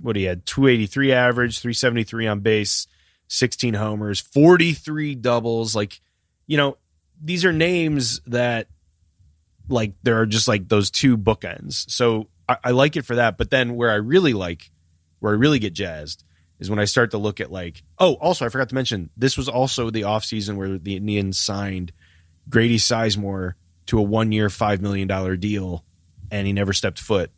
What 0.00 0.16
he 0.16 0.24
had 0.24 0.46
283 0.46 1.12
average, 1.12 1.58
373 1.60 2.26
on 2.26 2.40
base, 2.40 2.86
16 3.28 3.74
homers, 3.74 4.20
43 4.20 5.14
doubles. 5.16 5.74
Like, 5.74 6.00
you 6.46 6.56
know, 6.56 6.78
these 7.22 7.44
are 7.44 7.52
names 7.52 8.20
that 8.26 8.68
like 9.68 9.92
there 10.02 10.20
are 10.20 10.26
just 10.26 10.48
like 10.48 10.68
those 10.68 10.90
two 10.90 11.16
bookends. 11.16 11.90
So 11.90 12.28
I, 12.48 12.56
I 12.64 12.70
like 12.70 12.96
it 12.96 13.04
for 13.04 13.16
that. 13.16 13.38
But 13.38 13.50
then 13.50 13.76
where 13.76 13.90
I 13.90 13.96
really 13.96 14.32
like 14.32 14.70
where 15.20 15.32
I 15.32 15.36
really 15.36 15.58
get 15.58 15.74
jazzed 15.74 16.24
is 16.58 16.70
when 16.70 16.78
I 16.78 16.84
start 16.84 17.10
to 17.12 17.18
look 17.18 17.40
at 17.40 17.52
like, 17.52 17.82
oh, 17.98 18.14
also 18.14 18.46
I 18.46 18.48
forgot 18.48 18.68
to 18.70 18.74
mention 18.74 19.10
this 19.16 19.36
was 19.36 19.48
also 19.48 19.90
the 19.90 20.02
offseason 20.02 20.56
where 20.56 20.78
the 20.78 20.96
Indians 20.96 21.38
signed 21.38 21.92
Grady 22.48 22.78
Sizemore 22.78 23.54
to 23.86 23.98
a 23.98 24.02
one 24.02 24.32
year 24.32 24.48
five 24.50 24.80
million 24.80 25.08
dollar 25.08 25.36
deal 25.36 25.84
and 26.30 26.46
he 26.46 26.52
never 26.52 26.72
stepped 26.72 26.98
foot 26.98 27.30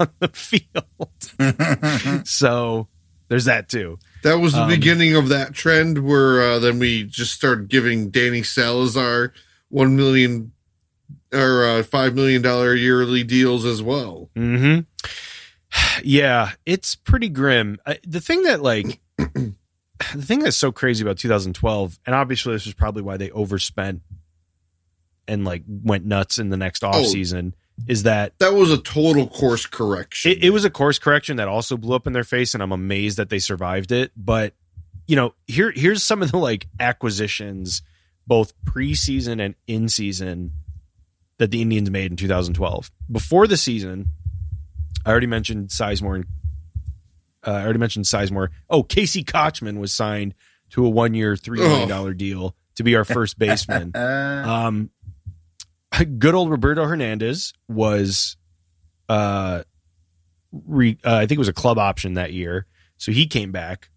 on 0.00 0.08
the 0.18 0.28
field. 0.28 2.26
so 2.26 2.88
there's 3.28 3.44
that 3.44 3.68
too. 3.68 3.98
That 4.22 4.38
was 4.40 4.52
the 4.52 4.62
Um, 4.62 4.68
beginning 4.68 5.14
of 5.14 5.28
that 5.28 5.54
trend 5.54 5.98
where 6.04 6.42
uh, 6.42 6.58
then 6.58 6.78
we 6.78 7.04
just 7.04 7.32
started 7.32 7.68
giving 7.68 8.10
Danny 8.10 8.42
Salazar 8.42 9.32
one 9.68 9.94
million 9.96 10.52
or 11.32 11.64
uh, 11.64 11.82
five 11.84 12.14
million 12.14 12.42
dollar 12.42 12.74
yearly 12.74 13.22
deals 13.24 13.64
as 13.64 13.82
well. 13.82 14.30
Mm-hmm. 14.36 14.80
Yeah, 16.02 16.52
it's 16.66 16.96
pretty 16.96 17.28
grim. 17.28 17.78
I, 17.86 17.98
the 18.04 18.20
thing 18.20 18.42
that 18.44 18.60
like 18.62 19.00
the 19.18 19.54
thing 20.22 20.40
that's 20.40 20.56
so 20.56 20.72
crazy 20.72 21.04
about 21.04 21.18
2012, 21.18 21.98
and 22.06 22.14
obviously 22.14 22.54
this 22.54 22.66
is 22.66 22.74
probably 22.74 23.02
why 23.02 23.16
they 23.18 23.30
overspent 23.30 24.02
and 25.28 25.44
like 25.44 25.62
went 25.68 26.04
nuts 26.04 26.38
in 26.38 26.48
the 26.50 26.56
next 26.56 26.82
off 26.82 27.04
season, 27.06 27.54
is 27.88 28.02
that 28.04 28.38
That 28.38 28.54
was 28.54 28.70
a 28.70 28.78
total 28.78 29.26
course 29.28 29.66
correction. 29.66 30.32
it, 30.32 30.44
it 30.44 30.50
was 30.50 30.64
a 30.64 30.70
course 30.70 30.98
correction 30.98 31.36
that 31.38 31.48
also 31.48 31.76
blew 31.76 31.94
up 31.94 32.06
in 32.06 32.12
their 32.12 32.24
face, 32.24 32.54
and 32.54 32.62
I'm 32.62 32.72
amazed 32.72 33.16
that 33.18 33.28
they 33.30 33.38
survived 33.38 33.92
it. 33.92 34.12
But 34.16 34.54
you 35.06 35.16
know, 35.16 35.34
here 35.46 35.72
here's 35.74 36.02
some 36.02 36.22
of 36.22 36.30
the 36.30 36.38
like 36.38 36.68
acquisitions, 36.78 37.82
both 38.26 38.52
preseason 38.64 39.40
and 39.44 39.54
in 39.66 39.88
season, 39.88 40.52
that 41.38 41.50
the 41.50 41.62
Indians 41.62 41.90
made 41.90 42.10
in 42.10 42.16
2012. 42.16 42.90
Before 43.10 43.46
the 43.46 43.56
season, 43.56 44.06
I 45.04 45.10
already 45.10 45.26
mentioned 45.26 45.68
Sizemore. 45.68 46.16
And, 46.16 46.24
uh, 47.46 47.52
I 47.52 47.62
already 47.62 47.78
mentioned 47.78 48.04
Sizemore. 48.04 48.48
Oh, 48.68 48.82
Casey 48.82 49.24
Kotchman 49.24 49.78
was 49.78 49.92
signed 49.92 50.34
to 50.70 50.84
a 50.84 50.88
one 50.88 51.14
year, 51.14 51.36
three 51.36 51.58
million 51.58 51.88
dollar 51.88 52.12
deal 52.14 52.54
to 52.76 52.84
be 52.84 52.94
our 52.96 53.04
first 53.04 53.38
baseman. 53.38 53.92
Um, 53.96 54.90
good 56.18 56.34
old 56.34 56.50
Roberto 56.50 56.84
Hernandez 56.84 57.52
was, 57.68 58.36
uh, 59.08 59.62
re, 60.52 60.98
uh, 61.04 61.16
I 61.16 61.20
think 61.26 61.32
it 61.32 61.38
was 61.38 61.48
a 61.48 61.52
club 61.52 61.78
option 61.78 62.14
that 62.14 62.32
year, 62.32 62.66
so 62.96 63.12
he 63.12 63.26
came 63.26 63.52
back. 63.52 63.90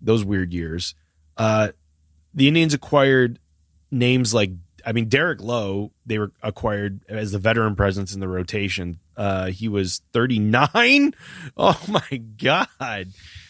Those 0.00 0.24
weird 0.24 0.54
years. 0.54 0.94
Uh, 1.36 1.72
the 2.32 2.48
Indians 2.48 2.72
acquired 2.72 3.38
names 3.90 4.32
like, 4.32 4.50
I 4.84 4.92
mean, 4.92 5.08
Derek 5.10 5.42
Lowe. 5.42 5.92
They 6.06 6.18
were 6.18 6.32
acquired 6.42 7.00
as 7.06 7.32
the 7.32 7.38
veteran 7.38 7.76
presence 7.76 8.14
in 8.14 8.20
the 8.20 8.28
rotation. 8.28 8.98
Uh, 9.14 9.48
he 9.48 9.68
was 9.68 10.00
thirty 10.14 10.38
nine. 10.38 11.12
Oh 11.56 11.78
my 11.86 12.16
god! 12.42 13.08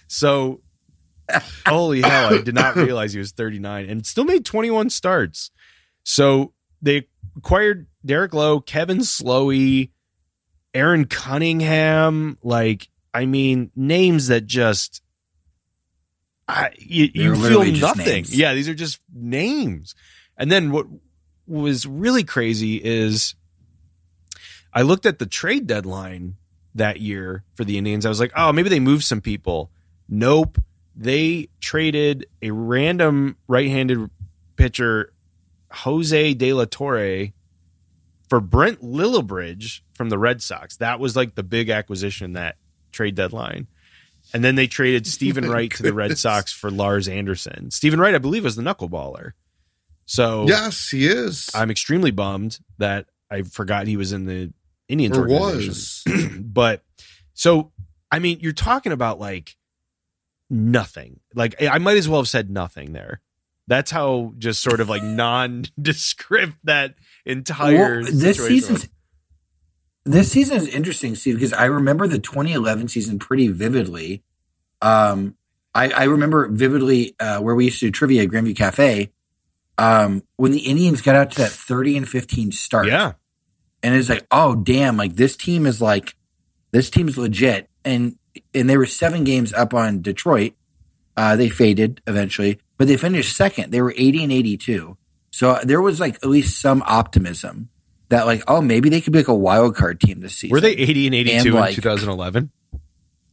So, 0.09 0.61
holy 1.65 2.03
hell! 2.03 2.35
I 2.35 2.43
did 2.43 2.55
not 2.55 2.75
realize 2.77 3.13
he 3.13 3.21
was 3.21 3.31
thirty 3.31 3.61
nine 3.61 3.89
and 3.89 4.05
still 4.05 4.25
made 4.25 4.45
twenty 4.45 4.73
one 4.73 4.91
starts. 4.91 5.53
So 6.03 6.53
they 6.83 7.07
acquired 7.37 7.87
Derek 8.05 8.35
Lowe, 8.35 8.61
Kevin 8.61 8.99
Slowey, 8.99 9.91
Aaron 10.75 11.07
Cunningham. 11.07 12.39
Like, 12.43 12.89
I 13.13 13.27
mean, 13.27 13.71
names 13.75 14.29
that 14.29 14.47
just 14.47 15.03
I, 16.51 16.71
you, 16.79 17.09
you 17.15 17.35
feel 17.37 17.65
nothing. 17.65 18.25
Yeah, 18.29 18.55
these 18.55 18.69
are 18.69 18.75
just 18.75 19.01
names. 19.15 19.95
And 20.37 20.51
then 20.51 20.73
what 20.73 20.87
was 21.47 21.87
really 21.87 22.25
crazy 22.25 22.77
is 22.77 23.35
I 24.73 24.83
looked 24.83 25.07
at 25.07 25.19
the 25.19 25.27
trade 25.27 25.67
deadline 25.67 26.37
that 26.75 27.01
year 27.01 27.45
for 27.55 27.65
the 27.65 27.79
Indians. 27.79 28.05
I 28.05 28.09
was 28.09 28.21
like, 28.21 28.33
oh, 28.37 28.53
maybe 28.53 28.69
they 28.69 28.81
moved 28.81 29.05
some 29.05 29.21
people. 29.21 29.71
Nope. 30.09 30.59
They 30.97 31.49
traded 31.61 32.27
a 32.43 32.51
random 32.51 33.37
right 33.47 33.69
handed 33.69 34.11
pitcher, 34.57 35.13
Jose 35.73 36.35
De 36.35 36.53
La 36.53 36.65
Torre, 36.65 37.29
for 38.29 38.41
Brent 38.41 38.83
Lillibridge 38.83 39.81
from 39.95 40.09
the 40.09 40.19
Red 40.19 40.41
Sox. 40.41 40.77
That 40.77 41.00
was 41.00 41.17
like 41.17 41.35
the 41.35 41.43
big 41.43 41.69
acquisition 41.69 42.35
that 42.35 42.57
trade 42.93 43.15
deadline. 43.15 43.67
And 44.33 44.45
then 44.45 44.55
they 44.55 44.67
traded 44.67 45.07
Steven 45.07 45.49
Wright 45.49 45.71
to 45.73 45.83
the 45.83 45.93
Red. 45.93 46.17
Sox 46.19 46.53
for 46.53 46.71
Lars 46.71 47.09
Anderson. 47.09 47.71
Steven 47.71 48.00
Wright, 48.00 48.15
I 48.15 48.19
believe, 48.19 48.45
was 48.45 48.57
the 48.57 48.62
knuckleballer. 48.62 49.33
So 50.07 50.47
Yes, 50.49 50.89
he 50.89 51.07
is. 51.07 51.50
I'm 51.55 51.71
extremely 51.71 52.11
bummed 52.11 52.59
that 52.79 53.07
I 53.31 53.43
forgot 53.43 53.87
he 53.87 53.97
was 53.97 54.12
in 54.12 54.27
the 54.27 54.53
Indians 54.89 55.17
or 55.17 55.27
was. 55.27 56.05
but 56.41 56.83
so 57.35 57.73
I 58.11 58.19
mean, 58.19 58.39
you're 58.41 58.53
talking 58.53 58.93
about 58.93 59.21
like 59.21 59.57
nothing. 60.49 61.21
Like 61.35 61.62
I 61.62 61.79
might 61.79 61.97
as 61.97 62.09
well 62.09 62.21
have 62.21 62.29
said 62.29 62.50
nothing 62.50 62.93
there. 62.93 63.21
That's 63.71 63.93
how 63.93 64.35
just 64.37 64.62
sort 64.62 64.81
of 64.81 64.89
like 64.89 65.03
nondescript 65.05 66.59
that 66.65 66.97
entire 67.25 68.03
Well, 68.03 68.12
this 68.12 68.45
season's 68.45 68.89
this 70.05 70.33
season 70.33 70.57
is 70.57 70.67
interesting, 70.67 71.15
Steve, 71.15 71.37
because 71.37 71.53
I 71.53 71.67
remember 71.67 72.09
the 72.09 72.19
2011 72.19 72.89
season 72.89 73.21
pretty 73.21 73.47
vividly. 73.47 74.25
Um, 74.83 75.37
I, 75.73 75.91
I 75.91 76.05
remember 76.05 76.49
vividly 76.49 77.15
uh, 77.21 77.39
where 77.41 77.55
we 77.55 77.67
used 77.67 77.79
to 77.81 77.87
do 77.87 77.91
trivia 77.93 78.25
at 78.25 78.29
Grandview 78.29 78.57
Cafe. 78.57 79.12
Um, 79.79 80.25
when 80.37 80.50
the 80.50 80.67
Indians 80.67 81.00
got 81.00 81.15
out 81.15 81.31
to 81.33 81.39
that 81.39 81.50
30 81.50 81.99
and 81.99 82.09
15 82.09 82.50
start, 82.50 82.89
Yeah, 82.89 83.12
and 83.85 83.95
it's 83.95 84.09
like, 84.09 84.27
oh 84.33 84.57
damn, 84.57 84.97
like 84.97 85.15
this 85.15 85.37
team 85.37 85.65
is 85.65 85.81
like, 85.81 86.17
this 86.73 86.91
team 86.91 87.07
is 87.07 87.17
legit, 87.17 87.71
and 87.85 88.17
and 88.53 88.69
they 88.69 88.77
were 88.77 88.87
seven 88.87 89.23
games 89.23 89.53
up 89.53 89.75
on 89.75 90.03
Detroit. 90.03 90.55
Uh, 91.21 91.37
they 91.37 91.50
faded 91.50 92.00
eventually, 92.07 92.59
but 92.79 92.89
they 92.89 92.97
finished 92.97 93.37
second. 93.37 93.71
They 93.73 93.83
were 93.83 93.93
80 93.95 94.23
and 94.25 94.33
82. 94.33 94.97
So 95.33 95.59
there 95.62 95.83
was 95.83 96.00
like 96.00 96.15
at 96.17 96.27
least 96.31 96.61
some 96.61 96.83
optimism 96.87 97.69
that 98.09 98.25
like, 98.27 98.43
oh, 98.49 98.62
maybe 98.62 98.89
they 98.89 99.03
could 99.03 99.12
be 99.12 99.19
like 99.19 99.29
a 99.29 99.35
wild 99.35 99.77
card 99.77 100.00
team 100.00 100.21
this 100.21 100.35
season. 100.37 100.55
were 100.55 100.61
they 100.62 100.73
80 100.73 101.07
and 101.09 101.15
82 101.15 101.37
And, 101.49 101.55
like- 101.55 101.71
in 101.71 101.83
2011? 101.83 102.50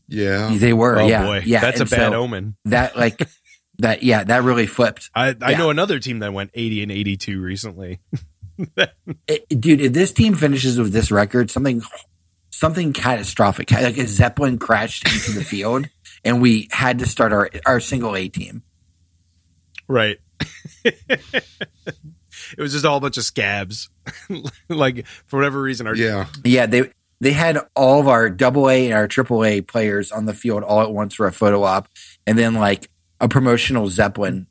Yeah. 0.09 0.51
They 0.53 0.73
were, 0.73 0.99
Oh 0.99 1.07
yeah, 1.07 1.23
boy, 1.23 1.41
yeah. 1.45 1.61
that's 1.61 1.79
a 1.79 1.85
bad 1.85 2.11
so 2.11 2.23
omen. 2.23 2.55
That 2.65 2.97
like 2.97 3.21
that, 3.79 4.03
yeah, 4.03 4.23
that 4.25 4.43
really 4.43 4.67
flipped, 4.67 5.09
I 5.15 5.35
I 5.41 5.51
Yeah. 5.51 5.57
know 5.57 5.69
another 5.69 5.99
team 5.99 6.19
that 6.19 6.33
went 6.33 6.51
80 6.53 6.83
and 6.83 6.91
82 6.91 7.39
recently. 7.41 7.99
It- 9.27 9.47
dude. 9.61 9.81
If 9.81 9.93
this 9.93 10.11
team 10.11 10.33
finishes 10.35 10.77
with 10.79 10.91
this 10.91 11.11
record, 11.11 11.51
something, 11.51 11.81
something 12.51 12.91
catastrophic, 12.91 13.71
like 13.71 13.97
a 13.97 14.07
zeppelin 14.07 14.57
crashed 14.57 15.07
into 15.07 15.31
the 15.31 15.43
field, 15.45 15.87
and 16.27 16.41
we 16.41 16.67
had 16.71 16.99
to 16.99 17.05
start 17.05 17.31
our 17.31 17.49
our 17.65 17.79
single 17.79 18.15
A 18.15 18.27
team. 18.27 18.61
Right. 19.87 20.17
it 20.83 21.23
was 22.57 22.73
just 22.73 22.85
all 22.85 22.97
a 22.97 23.01
bunch 23.01 23.17
of 23.17 23.23
scabs. 23.23 23.89
like 24.69 25.07
for 25.25 25.37
whatever 25.37 25.61
reason, 25.61 25.87
our 25.87 25.95
Yeah. 25.95 26.27
Yeah, 26.43 26.65
they 26.65 26.91
they 27.21 27.31
had 27.31 27.57
all 27.75 27.99
of 27.99 28.07
our 28.07 28.29
double 28.29 28.69
A 28.69 28.85
and 28.85 28.93
our 28.93 29.07
triple 29.07 29.43
A 29.43 29.61
players 29.61 30.11
on 30.11 30.25
the 30.25 30.33
field 30.33 30.63
all 30.63 30.81
at 30.81 30.91
once 30.91 31.15
for 31.15 31.27
a 31.27 31.31
photo 31.31 31.63
op, 31.63 31.87
and 32.27 32.37
then 32.37 32.53
like 32.53 32.91
a 33.19 33.27
promotional 33.27 33.87
zeppelin 33.87 34.47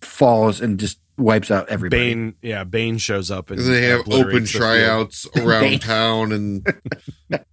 falls 0.00 0.60
and 0.60 0.78
just 0.78 0.98
wipes 1.16 1.50
out 1.50 1.68
everybody. 1.68 2.14
Bane, 2.14 2.34
yeah, 2.42 2.64
Bane 2.64 2.98
shows 2.98 3.30
up 3.30 3.50
and 3.50 3.60
And 3.60 3.68
they 3.68 3.86
have 3.86 4.00
open 4.00 4.12
obliterates 4.12 4.52
the 4.52 4.58
field. 4.58 4.70
tryouts 4.70 5.26
around 5.36 5.80
town 5.82 6.32
and 6.32 6.66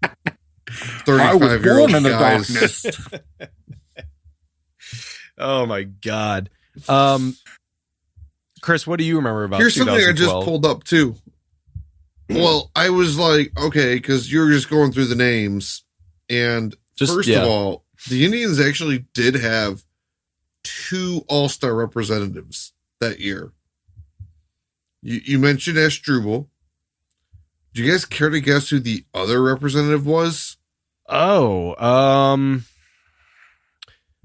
I 0.04 0.10
35 1.18 1.42
was 1.42 1.64
year 1.66 1.80
old 1.80 1.92
born 1.92 1.96
in 1.98 2.04
the 2.04 2.10
guys. 2.10 2.48
darkness. 2.48 2.86
Oh 5.42 5.66
my 5.66 5.84
god. 5.84 6.50
Um, 6.90 7.36
Chris, 8.62 8.86
what 8.86 9.00
do 9.00 9.06
you 9.06 9.16
remember 9.18 9.46
about? 9.46 9.60
Here's 9.62 9.76
something 9.76 9.96
I 9.96 10.12
just 10.12 10.34
pulled 10.34 10.66
up 10.66 10.84
too. 10.84 11.16
Well, 12.30 12.70
I 12.76 12.90
was 12.90 13.18
like, 13.18 13.58
okay, 13.58 13.96
because 13.96 14.32
you're 14.32 14.50
just 14.50 14.70
going 14.70 14.92
through 14.92 15.06
the 15.06 15.16
names. 15.16 15.84
And 16.30 16.76
Just- 16.96 17.14
first 17.14 17.28
yeah. 17.30 17.40
of 17.42 17.48
all, 17.48 17.86
the 18.10 18.24
Indians 18.26 18.60
actually 18.60 19.06
did 19.14 19.36
have 19.36 19.84
two 20.64 21.24
All 21.28 21.50
Star 21.50 21.74
representatives 21.74 22.74
that 23.00 23.20
year. 23.20 23.52
You, 25.02 25.22
you 25.24 25.40
mentioned 25.40 25.78
Asdrubal. 25.78 26.48
Do 27.74 27.84
you 27.84 27.90
guys 27.92 28.04
care 28.06 28.30
to 28.30 28.42
guess 28.42 28.70
who 28.70 28.80
the 28.80 29.06
other 29.14 29.42
representative 29.42 30.06
was? 30.06 30.58
Oh, 31.10 31.76
um, 31.76 32.66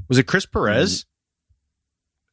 was 0.08 0.18
it 0.18 0.26
Chris 0.26 0.46
Perez? 0.46 1.06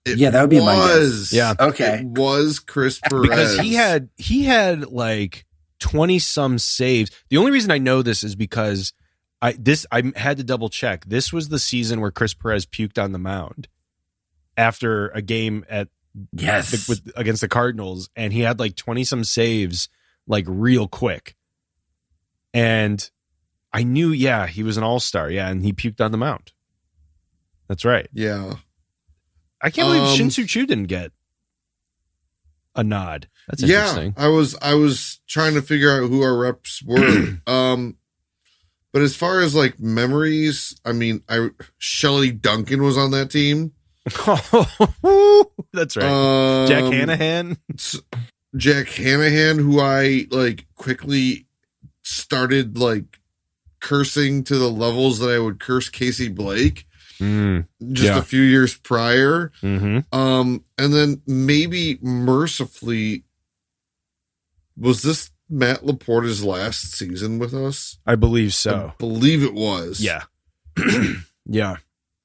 It 0.05 0.17
Yeah, 0.17 0.31
that 0.31 0.41
would 0.41 0.49
be 0.49 0.59
my 0.59 0.75
guess. 0.75 1.31
Yeah. 1.31 1.53
Okay. 1.59 1.99
It 1.99 2.05
was 2.05 2.59
Chris 2.59 2.99
Perez. 2.99 3.21
Because 3.21 3.59
he 3.59 3.75
had 3.75 4.09
he 4.17 4.43
had 4.43 4.91
like 4.91 5.45
twenty 5.79 6.19
some 6.19 6.57
saves. 6.57 7.11
The 7.29 7.37
only 7.37 7.51
reason 7.51 7.71
I 7.71 7.77
know 7.77 8.01
this 8.01 8.23
is 8.23 8.35
because 8.35 8.93
I 9.41 9.53
this 9.53 9.85
I 9.91 10.11
had 10.15 10.37
to 10.37 10.43
double 10.43 10.69
check. 10.69 11.05
This 11.05 11.31
was 11.31 11.49
the 11.49 11.59
season 11.59 12.01
where 12.01 12.11
Chris 12.11 12.33
Perez 12.33 12.65
puked 12.65 13.01
on 13.01 13.11
the 13.11 13.19
mound 13.19 13.67
after 14.57 15.09
a 15.09 15.21
game 15.21 15.65
at 15.69 15.87
Yes. 16.33 16.71
the, 16.71 16.91
with 16.91 17.13
against 17.15 17.39
the 17.39 17.47
Cardinals, 17.47 18.09
and 18.17 18.33
he 18.33 18.41
had 18.41 18.59
like 18.59 18.75
twenty 18.75 19.03
some 19.05 19.23
saves, 19.23 19.87
like 20.27 20.45
real 20.47 20.87
quick. 20.87 21.35
And 22.53 23.09
I 23.73 23.83
knew, 23.83 24.09
yeah, 24.11 24.47
he 24.47 24.63
was 24.63 24.77
an 24.77 24.83
all 24.83 24.99
star, 24.99 25.29
yeah, 25.29 25.47
and 25.49 25.63
he 25.63 25.71
puked 25.73 26.01
on 26.01 26.11
the 26.11 26.17
mound. 26.17 26.51
That's 27.67 27.85
right. 27.85 28.07
Yeah. 28.11 28.55
I 29.61 29.69
can't 29.69 29.87
believe 29.87 30.01
Um, 30.09 30.15
Shin-Soo 30.17 30.45
Choo 30.45 30.65
didn't 30.65 30.87
get 30.87 31.11
a 32.75 32.83
nod. 32.83 33.27
That's 33.47 33.63
yeah. 33.63 34.11
I 34.17 34.27
was 34.27 34.55
I 34.61 34.73
was 34.73 35.19
trying 35.27 35.53
to 35.53 35.61
figure 35.61 35.91
out 35.91 36.09
who 36.09 36.21
our 36.21 36.35
reps 36.35 36.81
were. 36.83 37.37
um 37.47 37.97
but 38.91 39.01
as 39.01 39.15
far 39.15 39.39
as 39.39 39.55
like 39.55 39.79
memories, 39.79 40.75
I 40.83 40.91
mean, 40.91 41.23
I 41.29 41.49
Shelley 41.77 42.31
Duncan 42.31 42.83
was 42.83 42.97
on 42.97 43.11
that 43.11 43.31
team. 43.31 43.71
That's 45.73 45.95
right. 45.95 46.05
Um, 46.05 46.67
Jack 46.67 46.83
Hannahan. 46.91 47.57
Jack 48.57 48.89
Hannahan, 48.89 49.59
who 49.59 49.79
I 49.79 50.27
like 50.29 50.65
quickly 50.75 51.45
started 52.03 52.77
like 52.77 53.20
cursing 53.81 54.43
to 54.45 54.55
the 54.57 54.69
levels 54.69 55.19
that 55.19 55.29
I 55.29 55.39
would 55.39 55.59
curse 55.59 55.89
Casey 55.89 56.29
Blake 56.29 56.85
Mm, 57.19 57.67
just 57.93 58.07
Yeah. 58.07 58.17
a 58.17 58.23
few 58.23 58.41
years 58.41 58.73
prior. 58.75 59.51
hmm 59.61 59.99
Um, 60.11 60.63
and 60.79 60.91
then 60.91 61.21
maybe 61.27 61.99
mercifully, 62.01 63.25
was 64.75 65.03
this 65.03 65.29
Matt 65.47 65.83
LaPorta's 65.83 66.43
last 66.43 66.93
season 66.93 67.37
with 67.37 67.53
us? 67.53 67.99
I 68.07 68.15
believe 68.15 68.47
I 68.47 68.51
so. 68.51 68.93
believe 68.97 69.43
it 69.43 69.53
was. 69.53 69.99
Yeah. 70.01 70.23
yeah. 71.45 71.75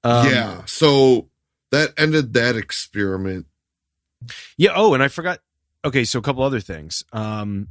Um, 0.02 0.30
yeah. 0.30 0.62
So 0.64 1.28
that 1.72 1.92
ended 1.98 2.32
that 2.34 2.56
experiment. 2.56 3.46
Yeah. 4.56 4.70
Oh, 4.74 4.94
and 4.94 5.02
I 5.02 5.08
forgot. 5.08 5.40
Okay, 5.84 6.04
so 6.04 6.18
a 6.18 6.22
couple 6.22 6.42
other 6.42 6.60
things. 6.60 7.04
Um, 7.12 7.68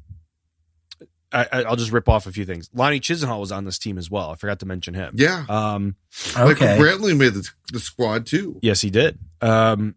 I, 1.35 1.47
I- 1.51 1.63
I'll 1.63 1.75
just 1.75 1.91
rip 1.91 2.07
off 2.09 2.25
a 2.27 2.31
few 2.31 2.45
things. 2.45 2.69
Lonnie 2.73 2.99
Chisenhall 2.99 3.39
was 3.39 3.51
on 3.51 3.65
this 3.65 3.77
team 3.77 3.97
as 3.97 4.09
well. 4.09 4.29
I 4.31 4.35
forgot 4.35 4.59
to 4.59 4.65
mention 4.65 4.93
him. 4.93 5.13
Yeah. 5.17 5.45
Um, 5.49 5.95
okay. 6.35 6.43
Michael 6.45 6.67
Brantley 6.83 7.15
made 7.17 7.33
the, 7.33 7.47
the 7.73 7.79
squad 7.79 8.25
too. 8.25 8.57
yes, 8.61 8.81
he 8.81 8.89
did. 8.89 9.19
Um, 9.41 9.95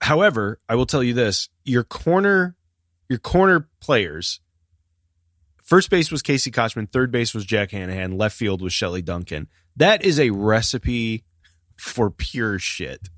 however, 0.00 0.58
I 0.68 0.74
will 0.74 0.86
tell 0.86 1.02
you 1.02 1.12
this: 1.14 1.48
your 1.64 1.84
corner, 1.84 2.56
your 3.08 3.18
corner 3.18 3.68
players. 3.80 4.40
First 5.62 5.90
base 5.90 6.10
was 6.10 6.22
Casey 6.22 6.50
Kotchman. 6.50 6.90
Third 6.90 7.10
base 7.12 7.34
was 7.34 7.44
Jack 7.44 7.72
Hannahan. 7.72 8.16
Left 8.16 8.34
field 8.34 8.62
was 8.62 8.72
Shelley 8.72 9.02
Duncan. 9.02 9.48
That 9.76 10.02
is 10.02 10.18
a 10.18 10.30
recipe 10.30 11.24
for 11.76 12.10
pure 12.10 12.58
shit. 12.58 13.08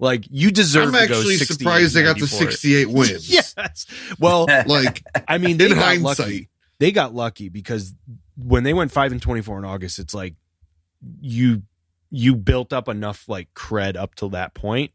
Like 0.00 0.24
you 0.28 0.50
deserve. 0.50 0.92
I'm 0.92 1.00
to 1.02 1.06
go 1.08 1.14
actually 1.18 1.36
surprised 1.36 1.94
they 1.94 2.02
got 2.02 2.16
the 2.16 2.22
94. 2.26 2.50
68 2.50 2.88
wins. 2.90 3.30
Yes. 3.32 3.86
Well, 4.18 4.46
Like 4.66 5.04
I 5.28 5.38
mean, 5.38 5.58
they 5.58 5.66
in 5.66 5.74
got 5.74 5.84
hindsight. 5.84 6.18
lucky. 6.18 6.48
They 6.82 6.90
got 6.90 7.14
lucky 7.14 7.48
because 7.48 7.94
when 8.36 8.64
they 8.64 8.74
went 8.74 8.90
five 8.90 9.12
and 9.12 9.22
twenty 9.22 9.40
four 9.40 9.56
in 9.56 9.64
August, 9.64 10.00
it's 10.00 10.12
like 10.12 10.34
you 11.20 11.62
you 12.10 12.34
built 12.34 12.72
up 12.72 12.88
enough 12.88 13.28
like 13.28 13.54
cred 13.54 13.94
up 13.94 14.16
till 14.16 14.30
that 14.30 14.52
point 14.52 14.90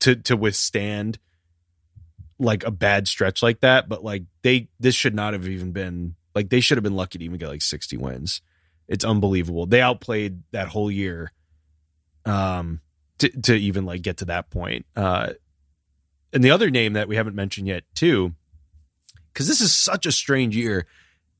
to 0.00 0.16
to 0.16 0.36
withstand 0.36 1.18
like 2.38 2.62
a 2.64 2.70
bad 2.70 3.08
stretch 3.08 3.42
like 3.42 3.60
that. 3.60 3.88
But 3.88 4.04
like 4.04 4.24
they 4.42 4.68
this 4.78 4.94
should 4.94 5.14
not 5.14 5.32
have 5.32 5.48
even 5.48 5.72
been 5.72 6.14
like 6.34 6.50
they 6.50 6.60
should 6.60 6.76
have 6.76 6.84
been 6.84 6.94
lucky 6.94 7.16
to 7.18 7.24
even 7.24 7.38
get 7.38 7.48
like 7.48 7.62
sixty 7.62 7.96
wins. 7.96 8.42
It's 8.86 9.02
unbelievable. 9.02 9.64
They 9.64 9.80
outplayed 9.80 10.42
that 10.50 10.68
whole 10.68 10.90
year. 10.90 11.32
Um 12.26 12.82
to 13.20 13.30
to 13.30 13.54
even 13.54 13.86
like 13.86 14.02
get 14.02 14.18
to 14.18 14.26
that 14.26 14.50
point. 14.50 14.84
Uh, 14.94 15.30
and 16.34 16.44
the 16.44 16.50
other 16.50 16.68
name 16.68 16.92
that 16.92 17.08
we 17.08 17.16
haven't 17.16 17.34
mentioned 17.34 17.66
yet 17.66 17.84
too, 17.94 18.34
because 19.32 19.48
this 19.48 19.62
is 19.62 19.72
such 19.72 20.04
a 20.04 20.12
strange 20.12 20.54
year. 20.54 20.86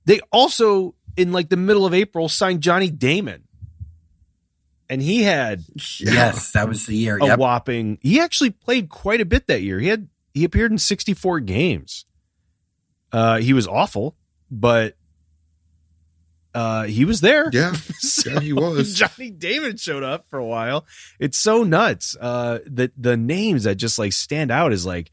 They 0.05 0.21
also 0.33 0.95
in 1.17 1.33
like 1.33 1.49
the 1.49 1.57
middle 1.57 1.87
of 1.87 1.95
April 1.95 2.29
signed 2.29 2.61
Johnny 2.63 2.91
Damon, 2.91 3.45
and 4.89 5.01
he 5.01 5.23
had 5.23 5.63
Yes, 6.01 6.53
that 6.53 6.69
was 6.69 6.87
the 6.87 6.97
year. 6.97 7.19
a 7.19 7.27
Yep. 7.27 7.39
whopping. 7.39 7.99
He 8.03 8.21
actually 8.21 8.51
played 8.51 8.89
quite 8.89 9.21
a 9.21 9.25
bit 9.25 9.47
that 9.47 9.63
year. 9.63 9.79
He 9.81 9.89
had 9.89 10.09
he 10.35 10.45
appeared 10.45 10.73
in 10.73 10.79
64 10.79 11.41
games. 11.41 12.05
Uh, 13.13 13.39
he 13.39 13.53
was 13.53 13.69
awful, 13.69 14.17
but 14.51 14.97
uh, 16.55 16.85
he 16.85 17.05
was 17.05 17.21
there. 17.21 17.49
Yeah, 17.53 17.73
So, 17.99 18.31
yeah, 18.33 18.41
he 18.41 18.53
was. 18.53 18.95
Johnny 18.99 19.31
Damon 19.31 19.77
showed 19.77 20.03
up 20.03 20.25
for 20.29 20.39
a 20.39 20.45
while. 20.45 20.87
It's 21.19 21.39
so 21.39 21.63
nuts. 21.65 22.17
Uh, 22.21 22.59
the 22.67 22.93
the 22.97 23.17
names 23.17 23.65
that 23.65 23.77
just 23.77 23.99
like 23.99 24.13
stand 24.13 24.51
out 24.51 24.73
is 24.73 24.85
like 24.87 25.11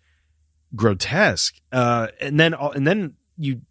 grotesque. 0.75 1.55
Uh, 1.71 2.07
and 2.19 2.39
then 2.39 2.53
and 2.53 2.85
then 2.85 3.13
you 3.37 3.61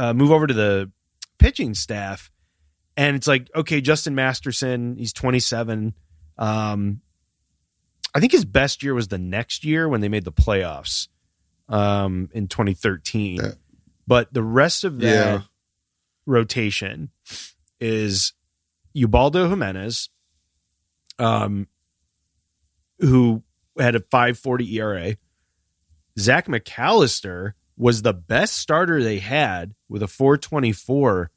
uh, 0.00 0.14
move 0.14 0.30
over 0.32 0.46
to 0.46 0.54
the 0.54 0.90
pitching 1.38 1.74
staff, 1.74 2.30
and 2.96 3.16
it's 3.16 3.26
like 3.26 3.50
okay, 3.54 3.80
Justin 3.80 4.14
Masterson, 4.14 4.96
he's 4.96 5.12
27. 5.12 5.94
Um, 6.38 7.00
I 8.14 8.20
think 8.20 8.32
his 8.32 8.44
best 8.44 8.82
year 8.82 8.94
was 8.94 9.08
the 9.08 9.18
next 9.18 9.64
year 9.64 9.88
when 9.88 10.00
they 10.00 10.08
made 10.08 10.24
the 10.24 10.32
playoffs 10.32 11.08
um, 11.68 12.28
in 12.32 12.48
2013. 12.48 13.36
That- 13.36 13.58
but 14.06 14.32
the 14.34 14.42
rest 14.42 14.82
of 14.84 14.98
that 15.00 15.06
Yeah. 15.34 15.42
rotation 16.26 17.10
is 17.78 18.32
Ubaldo 18.94 19.48
Jimenez, 19.48 20.08
um, 21.20 21.68
who 22.98 23.44
had 23.78 23.94
a 23.94 24.00
540 24.00 24.74
ERA. 24.74 25.16
Zach 26.18 26.46
McAllister 26.48 27.52
was 27.80 28.02
the 28.02 28.12
best 28.12 28.58
starter 28.58 29.02
they 29.02 29.18
had 29.18 29.74
with 29.88 30.02
a 30.02 30.06
424 30.06 31.30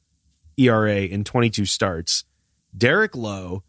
ERA 0.57 0.95
in 1.03 1.23
22 1.23 1.65
starts. 1.65 2.25
Derek 2.77 3.15
Lowe, 3.15 3.63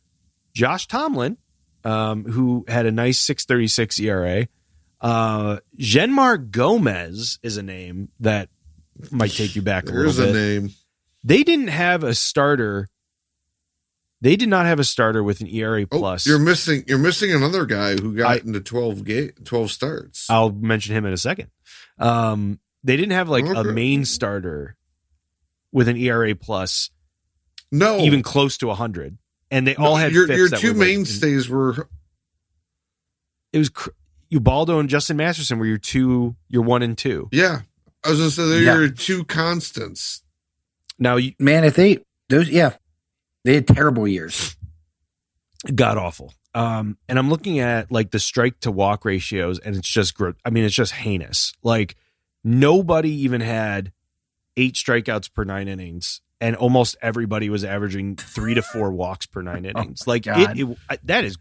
Josh 0.52 0.88
Tomlin, 0.88 1.36
um, 1.84 2.24
who 2.24 2.64
had 2.66 2.84
a 2.86 2.90
nice 2.90 3.18
636 3.20 4.00
ERA. 4.00 4.48
Uh, 5.00 5.58
Jeanmar 5.78 6.50
Gomez 6.50 7.38
is 7.42 7.56
a 7.58 7.62
name 7.62 8.08
that 8.20 8.48
might 9.10 9.30
take 9.30 9.54
you 9.54 9.62
back 9.62 9.84
a 9.88 9.92
There's 9.92 10.18
little 10.18 10.34
a 10.34 10.38
name. 10.38 10.70
they 11.22 11.44
didn't 11.44 11.68
have 11.68 12.02
a 12.02 12.14
starter. 12.14 12.88
They 14.20 14.36
did 14.36 14.48
not 14.48 14.64
have 14.66 14.80
a 14.80 14.84
starter 14.84 15.22
with 15.22 15.40
an 15.42 15.48
ERA 15.48 15.82
Oh, 15.92 15.98
plus. 15.98 16.26
you're 16.26 16.38
missing. 16.38 16.84
You're 16.86 16.98
missing 16.98 17.32
another 17.32 17.66
guy 17.66 17.92
who 17.94 18.16
got 18.16 18.30
I- 18.30 18.36
into 18.36 18.60
12 18.60 19.04
ga- 19.04 19.32
12 19.44 19.70
starts. 19.70 20.28
I'll 20.30 20.50
mention 20.50 20.94
him 20.96 21.04
in 21.04 21.12
a 21.12 21.18
second. 21.18 21.50
Um, 21.98 22.58
they 22.84 22.96
didn't 22.96 23.12
have 23.12 23.28
like 23.28 23.44
a 23.46 23.64
main 23.64 24.04
starter 24.04 24.76
with 25.72 25.88
an 25.88 25.96
ERA 25.96 26.34
plus 26.36 26.90
no, 27.72 27.98
even 27.98 28.22
close 28.22 28.56
to 28.58 28.70
hundred, 28.72 29.18
and 29.50 29.66
they 29.66 29.74
No, 29.78 29.86
all 29.86 29.96
had 29.96 30.12
your 30.12 30.26
fifths 30.28 30.38
your 30.38 30.48
that 30.50 30.60
two 30.60 30.68
were, 30.68 30.78
like, 30.78 30.86
mainstays 30.88 31.48
were 31.48 31.88
it 33.52 33.58
was 33.58 33.68
cr- 33.70 33.90
Ubaldo 34.30 34.78
and 34.78 34.88
Justin 34.88 35.16
Masterson 35.16 35.58
were 35.58 35.66
your 35.66 35.78
two, 35.78 36.36
your 36.48 36.62
one 36.62 36.82
and 36.82 36.96
two. 36.96 37.28
yeah. 37.32 37.60
I 38.04 38.10
was 38.10 38.18
gonna 38.18 38.30
say 38.30 38.48
they're 38.48 38.62
Yeah. 38.62 38.74
your 38.74 38.88
two 38.90 39.24
constants. 39.24 40.22
Now 40.98 41.16
you 41.16 41.32
Man, 41.38 41.64
if 41.64 41.74
they 41.74 41.98
those 42.28 42.48
yeah, 42.50 42.76
they 43.44 43.54
had 43.54 43.66
terrible 43.66 44.06
years. 44.06 44.56
god 45.74 45.96
awful. 45.96 46.34
Um, 46.54 46.98
and 47.08 47.18
I'm 47.18 47.30
looking 47.30 47.58
at 47.58 47.90
like 47.90 48.10
the 48.10 48.18
strike 48.20 48.60
to 48.60 48.70
walk 48.70 49.04
ratios, 49.04 49.58
and 49.58 49.74
it's 49.74 49.88
just 49.88 50.14
gro- 50.14 50.34
I 50.44 50.50
mean, 50.50 50.64
it's 50.64 50.74
just 50.74 50.92
heinous. 50.92 51.52
Like 51.62 51.96
nobody 52.44 53.10
even 53.10 53.40
had 53.40 53.92
eight 54.56 54.74
strikeouts 54.74 55.32
per 55.32 55.44
nine 55.44 55.66
innings, 55.66 56.20
and 56.40 56.54
almost 56.54 56.96
everybody 57.02 57.48
was 57.50 57.64
averaging 57.64 58.16
three 58.16 58.54
to 58.54 58.62
four 58.62 58.92
walks 58.92 59.26
per 59.26 59.42
nine 59.42 59.64
innings. 59.64 60.06
like 60.06 60.26
it, 60.26 60.58
it, 60.58 61.00
that 61.04 61.24
is 61.24 61.38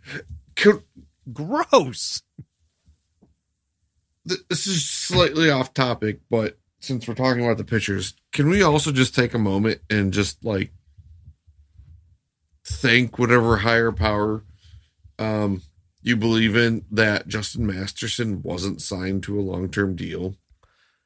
gross. 1.32 2.24
this 4.26 4.66
is 4.68 4.90
slightly 4.90 5.50
off 5.50 5.74
topic, 5.74 6.22
but 6.30 6.58
since 6.80 7.08
we're 7.08 7.14
talking 7.14 7.44
about 7.44 7.58
the 7.58 7.64
pitchers, 7.64 8.14
can 8.32 8.50
we 8.50 8.62
also 8.62 8.92
just 8.92 9.16
take 9.16 9.34
a 9.34 9.40
moment 9.40 9.82
and 9.90 10.12
just 10.12 10.44
like 10.44 10.72
thank 12.66 13.20
whatever 13.20 13.58
higher 13.58 13.92
power 13.92 14.44
um, 15.20 15.62
you 16.02 16.18
believe 16.18 16.56
in 16.56 16.86
that 16.92 17.28
Justin 17.28 17.66
Masterson 17.66 18.42
wasn't 18.42 18.82
signed 18.82 19.24
to 19.24 19.40
a 19.40 19.42
long 19.42 19.70
term 19.70 19.96
deal? 19.96 20.36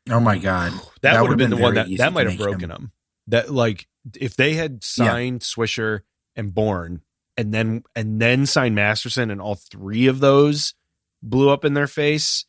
Oh 0.10 0.20
my 0.20 0.38
god. 0.38 0.72
That, 1.02 1.14
That 1.14 1.22
would 1.22 1.30
have 1.32 1.38
been, 1.38 1.52
been 1.52 1.58
the 1.60 1.64
one 1.64 1.76
that 1.76 1.88
that 1.98 2.12
might 2.14 2.28
have 2.28 2.38
broken 2.40 2.64
him- 2.64 2.70
them. 2.70 2.92
That 3.28 3.52
like 3.54 3.88
if 4.20 4.36
they 4.36 4.54
had 4.54 4.84
signed 4.84 5.42
Swisher 5.42 6.02
and 6.36 6.54
Bourne, 6.54 7.02
and 7.38 7.54
then 7.54 7.84
and 7.96 8.20
then 8.22 8.46
signed 8.46 8.74
Masterson, 8.76 9.30
and 9.30 9.40
all 9.40 9.56
three 9.56 10.08
of 10.08 10.20
those 10.20 10.74
blew 11.22 11.50
up 11.50 11.64
in 11.66 11.74
their 11.76 11.88
face. 11.88 12.46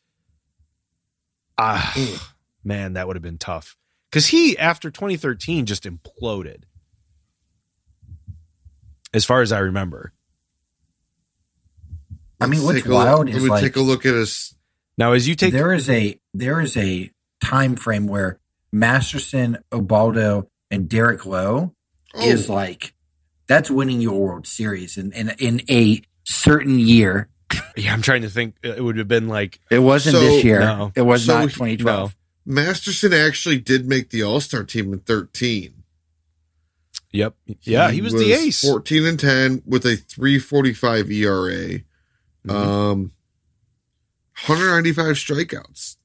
Ah, 1.57 1.93
man, 2.63 2.93
that 2.93 3.05
would 3.07 3.15
have 3.17 3.23
been 3.23 3.37
tough. 3.37 3.75
Because 4.09 4.27
he, 4.27 4.57
after 4.57 4.89
2013, 4.89 5.65
just 5.65 5.83
imploded. 5.83 6.63
As 9.13 9.25
far 9.25 9.41
as 9.41 9.51
I 9.51 9.59
remember. 9.59 10.13
I 12.41 12.45
mean, 12.47 12.61
Let's 12.61 12.65
what's 12.65 12.77
take 12.77 12.85
a 12.85 12.89
look- 12.89 13.05
wild 13.05 13.25
let 13.27 13.35
is 13.35 13.43
me 13.43 13.49
like 13.49 13.61
take 13.63 13.75
a 13.75 13.81
look 13.81 14.05
at 14.05 14.13
his. 14.15 14.55
Now, 14.97 15.11
as 15.13 15.27
you 15.27 15.35
take 15.35 15.51
there 15.53 15.73
is 15.73 15.89
a 15.89 16.19
there 16.33 16.59
is 16.61 16.75
a 16.77 17.11
time 17.43 17.75
frame 17.75 18.07
where 18.07 18.39
Masterson, 18.71 19.57
Ubaldo, 19.73 20.49
and 20.71 20.87
Derek 20.89 21.25
Lowe 21.25 21.73
Oh, 22.13 22.21
is 22.27 22.49
like 22.49 22.93
that's 23.47 23.69
winning 23.69 24.01
your 24.01 24.19
World 24.19 24.47
Series 24.47 24.97
in 24.97 25.11
in, 25.11 25.29
in 25.39 25.61
a 25.69 26.01
certain 26.23 26.79
year. 26.79 27.29
yeah, 27.75 27.93
I'm 27.93 28.01
trying 28.01 28.21
to 28.23 28.29
think. 28.29 28.55
uh, 28.63 28.69
It 28.69 28.83
would 28.83 28.97
have 28.97 29.07
been 29.07 29.27
like 29.27 29.59
It 29.71 29.79
wasn't 29.79 30.15
So- 30.15 30.21
this 30.21 30.43
year. 30.43 30.59
No. 30.59 30.91
It 30.95 31.01
was 31.01 31.25
So 31.25 31.33
not 31.33 31.49
he- 31.49 31.53
2012. 31.55 32.15
Masterson 32.45 33.13
actually 33.13 33.59
did 33.59 33.87
make 33.87 34.09
the 34.09 34.23
All 34.23 34.39
Star 34.41 34.63
team 34.63 34.91
in 34.93 34.99
13. 34.99 35.75
Yep. 37.11 37.35
Yeah, 37.61 37.89
he, 37.91 38.01
was, 38.01 38.13
the 38.13 38.33
ace. 38.33 38.61
14 38.61 39.03
and 39.05 39.19
10 39.19 39.63
with 39.65 39.83
a 39.85 39.95
345 39.97 41.09
ERA. 41.11 41.79
Mhm. 42.47 42.51
Um 42.51 43.11
195 44.47 45.15
strikeouts. 45.15 45.97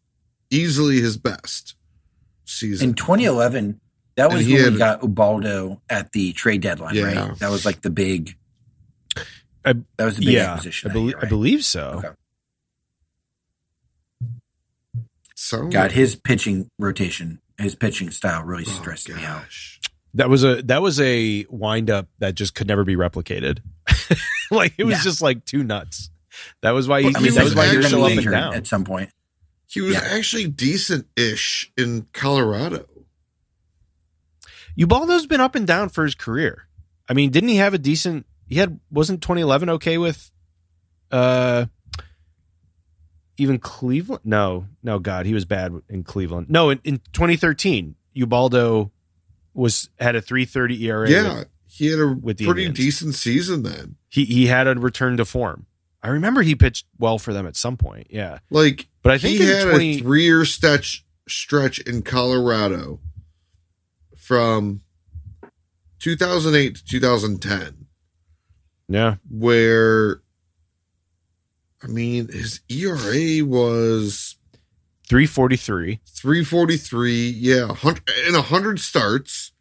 Easily 0.55 1.01
his 1.01 1.17
best 1.17 1.75
season. 2.45 2.91
In 2.91 2.95
2011, 2.95 3.81
that 4.17 4.33
was 4.33 4.47
he 4.47 4.55
when 4.55 4.65
had- 4.65 4.73
we 4.75 4.79
got 4.79 5.03
Ubaldo 5.03 5.83
at 5.91 6.13
the 6.13 6.33
trade 6.33 6.61
deadline, 6.61 6.95
Yeah. 6.95 7.05
right? 7.29 7.39
That 7.39 7.51
was 7.51 7.65
like 7.67 7.83
the 7.83 7.91
big. 7.91 8.37
I- 9.65 9.75
that 9.97 10.05
was 10.05 10.17
the 10.17 10.25
big 10.27 10.35
yeah, 10.35 10.53
acquisition. 10.53 10.91
I, 10.91 10.93
that 10.93 10.99
belie- 10.99 11.09
year, 11.11 11.19
I 11.23 11.27
believe 11.27 11.65
so. 11.65 12.03
Okay. 12.05 12.09
so 15.37 15.67
God, 15.69 15.93
his 15.93 16.17
pitching 16.17 16.71
rotation, 16.79 17.41
his 17.59 17.75
pitching 17.75 18.11
style 18.11 18.43
really 18.43 18.65
Oh, 18.67 18.71
stressed 18.71 19.09
me 19.09 19.23
out. 19.25 19.45
That 20.15 20.31
was 20.31 20.45
a 20.45 20.63
that 20.63 20.81
was 20.81 21.01
a 21.01 21.45
wind 21.51 21.91
up 21.91 22.09
that 22.21 22.35
just 22.37 22.55
could 22.55 22.69
never 22.69 22.85
be 22.85 22.95
replicated. 22.97 23.59
like 24.51 24.75
it 24.79 24.85
was 24.85 24.99
Yeah. 24.99 25.03
just 25.03 25.21
like 25.23 25.45
too 25.45 25.65
nuts. 25.65 26.11
That 26.63 26.71
was 26.71 26.87
why 26.89 27.03
he, 27.03 27.11
But 27.11 27.17
I 27.19 27.21
mean, 27.21 27.33
he 27.33 27.37
that 27.37 27.45
was 27.45 27.55
was 27.55 27.57
why 27.57 27.67
he 27.67 27.73
you're 27.73 27.83
gonna 27.83 27.91
show 27.91 27.97
be 27.99 28.03
up 28.05 28.11
and 28.11 28.19
injured 28.19 28.33
down. 28.33 28.55
at 28.55 28.67
some 28.67 28.85
point. 28.85 29.11
He 29.75 29.81
was 29.81 29.95
Yeah. 29.95 30.03
actually 30.05 30.47
decent-ish 30.47 31.73
in 31.77 32.07
Colorado. 32.13 32.87
Ubaldo's 34.77 35.27
been 35.27 35.41
up 35.41 35.55
and 35.55 35.67
down 35.67 35.89
for 35.89 36.05
his 36.05 36.15
career. 36.15 36.69
I 37.09 37.13
mean, 37.13 37.31
didn't 37.31 37.49
he 37.51 37.57
have 37.57 37.75
a 37.75 37.79
decent? 37.79 38.27
He 38.47 38.57
had 38.57 38.79
wasn't 38.91 39.21
2011 39.23 39.69
okay 39.71 39.99
with, 39.99 40.31
uh, 41.11 41.67
even 43.37 43.59
Cleveland? 43.59 44.23
No, 44.25 44.67
no, 44.83 44.99
God, 44.99 45.27
he 45.27 45.35
was 45.35 45.45
bad 45.45 45.73
in 45.89 46.05
Cleveland. 46.05 46.49
No, 46.51 46.71
in, 46.71 46.81
in 46.85 46.99
2013, 47.13 47.97
Ubaldo 48.15 48.93
was 49.55 49.89
had 49.99 50.15
a 50.17 50.21
330 50.23 50.85
ERA. 50.87 51.11
yeah, 51.11 51.39
with- 51.41 51.49
he 51.67 51.87
had 51.89 51.99
a 51.99 52.07
with 52.09 52.39
pretty 52.39 52.67
Indians. 52.67 52.77
decent 52.79 53.15
season 53.17 53.63
then. 53.65 53.97
he 54.09 54.25
he 54.25 54.47
had 54.47 54.69
a 54.69 54.75
return 54.75 55.17
to 55.17 55.25
form. 55.25 55.67
I 56.03 56.09
remember 56.11 56.43
he 56.43 56.55
pitched 56.55 56.87
well 56.99 57.19
for 57.19 57.33
them 57.33 57.47
at 57.47 57.57
some 57.57 57.77
point. 57.77 58.07
Yeah, 58.11 58.39
Like 58.51 58.87
but 59.05 59.13
I 59.13 59.19
think 59.19 59.39
he 59.39 59.47
had 59.47 59.69
20 59.69 59.91
a 59.91 59.99
three-year 60.01 60.45
stretch 60.45 61.05
stretch 61.29 61.79
in 61.79 62.03
Colorado 62.03 62.99
from 64.17 64.81
2008 66.01 66.75
to 66.77 66.85
2010, 66.85 67.87
yeah, 68.89 69.17
where 69.31 70.21
I 71.83 71.87
mean 71.87 72.29
his 72.29 72.61
ERA 72.69 73.45
was 73.45 74.37
343. 75.09 76.01
343. 76.07 77.31
Yeah, 77.31 77.75
hun- 77.75 77.99
in 78.27 78.35
hundred 78.35 78.81
starts, 78.81 79.53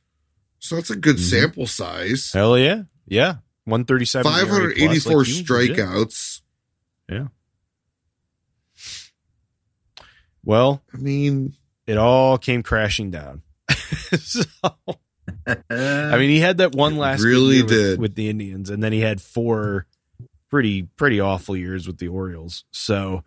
so 0.60 0.76
that's 0.76 0.90
a 0.90 0.96
good 0.96 1.18
Mhm. 1.18 1.30
sample 1.30 1.68
size. 1.68 2.32
Hell 2.32 2.58
yeah, 2.58 2.84
yeah, 3.08 3.38
137. 3.66 4.26
ERA 4.26 4.46
plus, 4.46 4.50
584 4.50 4.88
like, 4.88 4.92
he 4.92 4.98
was 4.98 5.06
legit. 5.06 5.46
strikeouts. 5.78 6.40
Well, 10.46 10.82
I 10.94 10.98
mean, 10.98 11.54
it 11.88 11.98
all 11.98 12.38
came 12.38 12.64
crashing 12.64 13.12
down. 13.12 13.42
so, 14.20 14.44
I 15.48 16.18
mean, 16.18 16.30
he 16.30 16.40
had 16.40 16.58
that 16.58 16.74
one 16.74 16.98
last 16.98 17.24
really 17.24 17.56
year 17.56 17.64
with, 17.64 17.74
did. 17.74 18.00
with 18.00 18.16
the 18.16 18.30
Indians, 18.30 18.70
and 18.70 18.84
then 18.84 18.92
he 18.92 19.00
had 19.02 19.22
four 19.22 19.86
pretty 20.50 20.84
pretty 20.84 21.20
awful 21.20 21.56
years 21.58 21.88
with 21.88 21.98
the 21.98 22.08
Orioles. 22.10 22.66
So, 22.72 23.24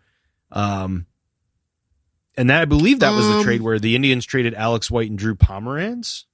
um, 0.51 1.07
and 2.37 2.49
that 2.49 2.61
I 2.61 2.65
believe 2.65 2.99
that 2.99 3.11
was 3.15 3.27
the 3.27 3.37
Um, 3.39 3.43
trade 3.43 3.61
where 3.61 3.79
the 3.79 3.95
Indians 3.95 4.25
traded 4.25 4.53
Alex 4.53 4.91
White 4.91 5.09
and 5.09 5.17
Drew 5.17 5.35
Pomeranz. 5.35 6.25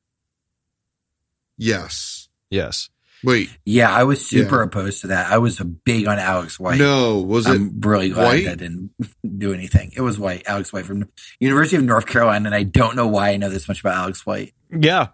yes. 1.58 2.28
Yes, 2.50 2.90
Wait, 3.24 3.50
yeah, 3.66 3.90
I 3.92 4.04
was 4.04 4.26
super 4.26 4.58
Yeah. 4.58 4.64
opposed 4.66 5.02
to 5.02 5.08
that. 5.08 5.32
I 5.32 5.38
was 5.38 5.58
big 5.86 6.08
on 6.08 6.20
Alex 6.20 6.60
White. 6.60 6.78
no, 6.80 7.20
was 7.20 7.48
it? 7.48 7.52
I'm 7.52 7.80
really 7.80 8.10
glad 8.10 8.24
White? 8.26 8.46
that 8.46 8.58
didn't 8.58 8.92
do 9.38 9.54
anything. 9.54 9.92
It 9.96 10.02
was 10.02 10.20
White, 10.20 10.44
Alex 10.46 10.74
White 10.74 10.86
from 10.86 11.08
University 11.40 11.78
of 11.78 11.84
North 11.84 12.06
Carolina, 12.06 12.48
and 12.48 12.56
I 12.56 12.64
don't 12.64 12.96
know 12.96 13.08
why 13.08 13.30
I 13.30 13.38
know 13.38 13.50
this 13.50 13.68
much 13.68 13.80
about 13.80 13.96
Alex 13.96 14.26
White. 14.26 14.54
yeah, 14.70 15.08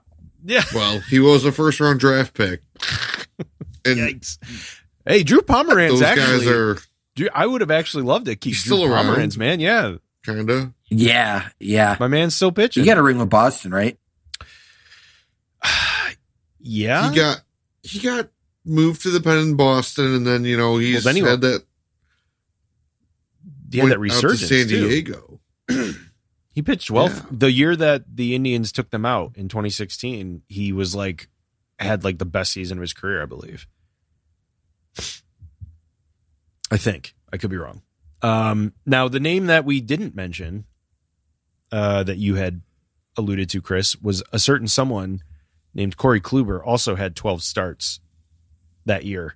yeah. 0.43 0.63
Well, 0.73 0.99
he 1.09 1.19
was 1.19 1.45
a 1.45 1.51
first 1.51 1.79
round 1.79 1.99
draft 1.99 2.33
pick. 2.33 2.61
And 3.85 3.97
Yikes. 3.97 4.37
Hey, 5.05 5.23
Drew 5.23 5.39
Pomeranz 5.41 5.89
those 5.89 6.01
actually. 6.01 6.45
guys 6.45 6.47
are 6.47 6.77
I 7.33 7.45
would 7.45 7.61
have 7.61 7.71
actually 7.71 8.03
loved 8.03 8.25
to 8.25 8.35
keep 8.35 8.53
He's 8.53 8.63
Drew 8.65 8.77
still 8.77 8.93
around. 8.93 9.05
Pomeranz, 9.05 9.37
man. 9.37 9.61
Yeah, 9.61 9.95
kind 10.25 10.49
of. 10.49 10.73
Yeah, 10.89 11.47
yeah. 11.61 11.95
my 11.99 12.07
man's 12.09 12.35
still 12.35 12.51
pitching. 12.51 12.83
You 12.83 12.89
got 12.89 12.97
a 12.97 13.01
ring 13.03 13.17
with 13.19 13.29
Boston, 13.29 13.71
right? 13.71 13.97
yeah, 16.59 17.09
He 17.09 17.15
got 17.15 17.41
he 17.89 17.99
got 17.99 18.29
moved 18.65 19.01
to 19.03 19.09
the 19.09 19.21
pen 19.21 19.37
in 19.39 19.55
Boston, 19.55 20.13
and 20.13 20.27
then 20.27 20.45
you 20.45 20.57
know 20.57 20.77
he's 20.77 21.03
then 21.03 21.15
he 21.15 21.21
had 21.21 21.41
that 21.41 21.63
he 23.71 23.79
had 23.79 23.89
that 23.91 23.99
went 23.99 24.13
out 24.13 24.21
to 24.21 24.27
resurgence 24.29 24.49
San. 24.49 24.67
Diego. 24.67 25.39
He 26.51 26.63
pitched 26.63 26.91
well. 26.91 27.07
Yeah. 27.07 27.21
The 27.31 27.51
year 27.51 27.73
that 27.77 28.03
the 28.13 28.35
Indians 28.35 28.73
took 28.73 28.89
them 28.89 29.05
out 29.05 29.37
in 29.37 29.47
2016, 29.47 30.41
he 30.49 30.73
was 30.73 30.93
like 30.93 31.29
had 31.79 32.03
like 32.03 32.17
the 32.17 32.25
best 32.25 32.51
season 32.51 32.79
of 32.79 32.81
his 32.81 32.91
career, 32.91 33.21
I 33.21 33.25
believe. 33.25 33.65
I 36.69 36.75
think 36.75 37.15
I 37.31 37.37
could 37.37 37.49
be 37.49 37.55
wrong. 37.55 37.83
Um, 38.21 38.73
now, 38.85 39.07
the 39.07 39.21
name 39.21 39.45
that 39.45 39.63
we 39.63 39.79
didn't 39.79 40.15
mention, 40.15 40.65
uh, 41.71 42.03
that 42.03 42.17
you 42.17 42.35
had 42.35 42.61
alluded 43.15 43.49
to, 43.51 43.61
Chris, 43.61 43.95
was 43.95 44.21
a 44.33 44.39
certain 44.39 44.67
someone 44.67 45.21
named 45.79 45.95
Corey 45.97 46.19
Kluber. 46.21 46.61
Also 46.63 46.95
had 46.95 47.15
12 47.15 47.41
starts 47.41 47.99
that 48.85 49.05
year, 49.05 49.35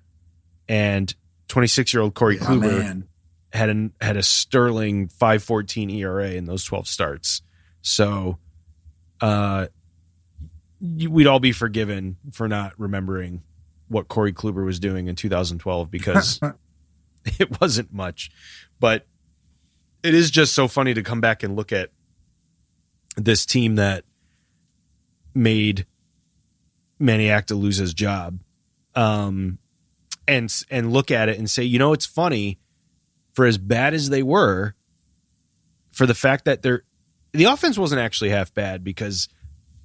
and 0.68 1.12
26 1.48 1.92
year 1.94 2.02
old 2.02 2.14
Corey 2.14 2.38
Oh, 2.40 2.44
Kluber 2.44 2.78
man. 2.78 3.08
had 3.52 3.70
an 3.70 3.92
had 4.00 4.16
a 4.16 4.22
sterling 4.22 5.08
514 5.08 5.88
ERA 5.90 6.30
in 6.32 6.44
those 6.44 6.62
12 6.64 6.86
starts. 6.86 7.42
So 7.82 8.38
uh 9.20 9.66
we'd 10.80 11.26
all 11.26 11.40
be 11.40 11.52
forgiven 11.52 12.16
for 12.32 12.46
not 12.46 12.78
remembering 12.78 13.42
what 13.88 14.08
Corey 14.08 14.32
Kluber 14.34 14.66
was 14.66 14.78
doing 14.78 15.06
in 15.06 15.16
2012 15.16 15.90
because 15.90 16.40
it 17.24 17.58
wasn't 17.60 17.90
much. 17.92 18.30
But 18.80 19.06
it 20.02 20.12
is 20.14 20.30
just 20.30 20.52
so 20.54 20.68
funny 20.68 20.92
to 20.92 21.02
come 21.02 21.22
back 21.22 21.42
and 21.42 21.56
look 21.56 21.72
at 21.72 21.90
this 23.16 23.46
team 23.46 23.76
that 23.76 24.04
made 25.34 25.86
Manny 26.98 27.30
Acta 27.30 27.54
lose 27.54 27.76
his 27.76 27.94
job. 27.94 28.40
Um 28.94 29.58
and 30.26 30.52
and 30.70 30.92
look 30.92 31.10
at 31.10 31.28
it 31.28 31.38
and 31.38 31.50
say, 31.50 31.62
you 31.62 31.78
know, 31.78 31.92
it's 31.92 32.06
funny 32.06 32.58
for 33.32 33.46
as 33.46 33.58
bad 33.58 33.94
as 33.94 34.08
they 34.10 34.22
were, 34.22 34.74
for 35.90 36.06
the 36.06 36.14
fact 36.14 36.44
that 36.44 36.62
they're 36.62 36.82
the 37.32 37.44
offense 37.44 37.76
wasn't 37.76 38.00
actually 38.00 38.30
half 38.30 38.54
bad 38.54 38.84
because 38.84 39.28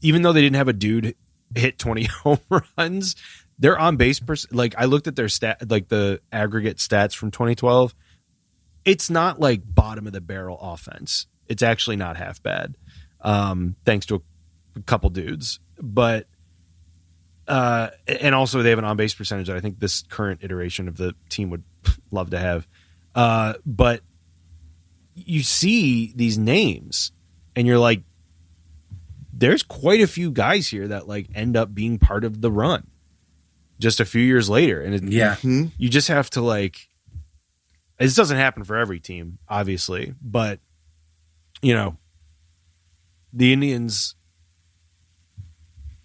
even 0.01 0.21
though 0.21 0.33
they 0.33 0.41
didn't 0.41 0.55
have 0.55 0.67
a 0.67 0.73
dude 0.73 1.15
hit 1.55 1.79
20 1.79 2.03
home 2.23 2.39
runs, 2.77 3.15
their 3.57 3.77
on 3.77 3.97
base 3.97 4.19
pers- 4.19 4.51
like 4.51 4.75
I 4.77 4.85
looked 4.85 5.07
at 5.07 5.15
their 5.15 5.29
stat 5.29 5.69
like 5.69 5.89
the 5.89 6.21
aggregate 6.31 6.77
stats 6.77 7.15
from 7.15 7.31
2012. 7.31 7.93
It's 8.85 9.09
not 9.09 9.39
like 9.39 9.61
bottom 9.65 10.07
of 10.07 10.13
the 10.13 10.21
barrel 10.21 10.57
offense. 10.59 11.27
It's 11.47 11.61
actually 11.61 11.97
not 11.97 12.15
half 12.15 12.41
bad. 12.41 12.75
Um, 13.21 13.75
thanks 13.83 14.05
to 14.07 14.23
a 14.77 14.81
couple 14.83 15.09
dudes, 15.09 15.59
but 15.81 16.27
uh, 17.49 17.89
and 18.07 18.33
also 18.35 18.61
they 18.63 18.69
have 18.69 18.79
an 18.79 18.85
on 18.85 18.95
base 18.95 19.13
percentage 19.13 19.47
that 19.47 19.57
I 19.57 19.59
think 19.59 19.79
this 19.79 20.03
current 20.03 20.43
iteration 20.43 20.87
of 20.87 20.95
the 20.97 21.15
team 21.29 21.49
would 21.49 21.63
love 22.11 22.29
to 22.29 22.39
have. 22.39 22.67
Uh, 23.15 23.53
but 23.65 24.01
you 25.15 25.43
see 25.43 26.13
these 26.15 26.37
names 26.37 27.11
and 27.55 27.67
you're 27.67 27.79
like, 27.79 28.03
there's 29.33 29.63
quite 29.63 30.01
a 30.01 30.07
few 30.07 30.31
guys 30.31 30.67
here 30.67 30.87
that 30.89 31.07
like 31.07 31.27
end 31.33 31.57
up 31.57 31.73
being 31.73 31.97
part 31.97 32.23
of 32.23 32.39
the 32.41 32.51
run 32.51 32.87
just 33.79 33.99
a 33.99 34.05
few 34.05 34.21
years 34.21 34.49
later. 34.49 34.81
And 34.81 34.93
it, 34.93 35.03
Yeah. 35.03 35.35
Hmm? 35.35 35.65
you 35.77 35.89
just 35.89 36.07
have 36.09 36.29
to 36.31 36.41
like, 36.41 36.87
this 37.97 38.15
doesn't 38.15 38.37
happen 38.37 38.63
for 38.63 38.77
every 38.77 38.99
team, 38.99 39.39
obviously, 39.49 40.13
but 40.21 40.59
you 41.61 41.73
know, 41.73 41.97
the 43.33 43.51
Indians 43.53 44.15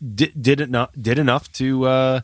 did 0.04 0.40
did 0.40 0.60
enough 0.60 0.90
did 1.00 1.18
enough 1.18 1.50
to 1.52 1.86
uh 1.86 2.20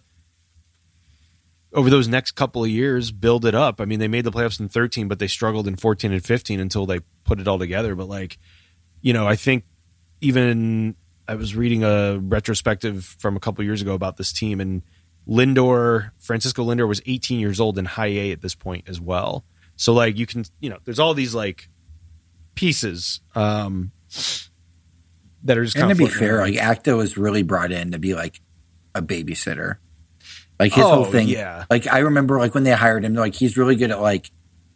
over 1.72 1.88
those 1.88 2.08
next 2.08 2.32
couple 2.32 2.64
of 2.64 2.70
years 2.70 3.12
build 3.12 3.44
it 3.44 3.54
up. 3.54 3.80
I 3.80 3.84
mean, 3.84 4.00
they 4.00 4.08
made 4.08 4.24
the 4.24 4.32
playoffs 4.32 4.58
in 4.58 4.68
13, 4.68 5.06
but 5.06 5.18
they 5.20 5.28
struggled 5.28 5.68
in 5.68 5.76
14 5.76 6.12
and 6.12 6.24
15 6.24 6.58
until 6.58 6.84
they 6.84 6.98
put 7.24 7.38
it 7.38 7.46
all 7.46 7.58
together. 7.58 7.94
But 7.94 8.08
like, 8.08 8.38
you 9.00 9.12
know, 9.12 9.26
I 9.26 9.36
think 9.36 9.64
even 10.20 10.96
I 11.28 11.36
was 11.36 11.54
reading 11.54 11.84
a 11.84 12.18
retrospective 12.18 13.04
from 13.04 13.36
a 13.36 13.40
couple 13.40 13.64
years 13.64 13.82
ago 13.82 13.94
about 13.94 14.16
this 14.16 14.32
team 14.32 14.60
and 14.60 14.82
Lindor, 15.28 16.10
Francisco 16.18 16.64
Lindor 16.64 16.88
was 16.88 17.00
18 17.06 17.38
years 17.38 17.60
old 17.60 17.78
in 17.78 17.84
high 17.84 18.06
A 18.06 18.32
at 18.32 18.40
this 18.40 18.56
point 18.56 18.88
as 18.88 19.00
well. 19.00 19.44
So 19.76 19.92
like 19.92 20.18
you 20.18 20.26
can, 20.26 20.44
you 20.58 20.70
know, 20.70 20.78
there's 20.84 20.98
all 20.98 21.14
these 21.14 21.34
like 21.34 21.68
pieces 22.56 23.20
um 23.36 23.92
that 25.44 25.58
are 25.58 25.64
just 25.64 25.76
And 25.76 25.88
to 25.90 25.94
be 25.94 26.06
fair, 26.06 26.36
around. 26.38 26.50
like 26.54 26.56
Acta 26.62 26.96
was 26.96 27.16
really 27.16 27.42
brought 27.42 27.72
in 27.72 27.92
to 27.92 27.98
be 27.98 28.14
like 28.14 28.40
a 28.94 29.02
babysitter. 29.02 29.76
Like 30.58 30.72
his 30.74 30.84
Oh, 30.84 30.96
whole 30.96 31.04
thing. 31.06 31.28
yeah. 31.28 31.64
Like 31.70 31.86
I 31.86 32.00
remember 32.00 32.38
like 32.38 32.54
when 32.54 32.64
they 32.64 32.72
hired 32.72 33.04
him, 33.04 33.14
like 33.14 33.34
he's 33.34 33.56
really 33.56 33.76
good 33.76 33.90
at 33.90 34.00
like 34.00 34.30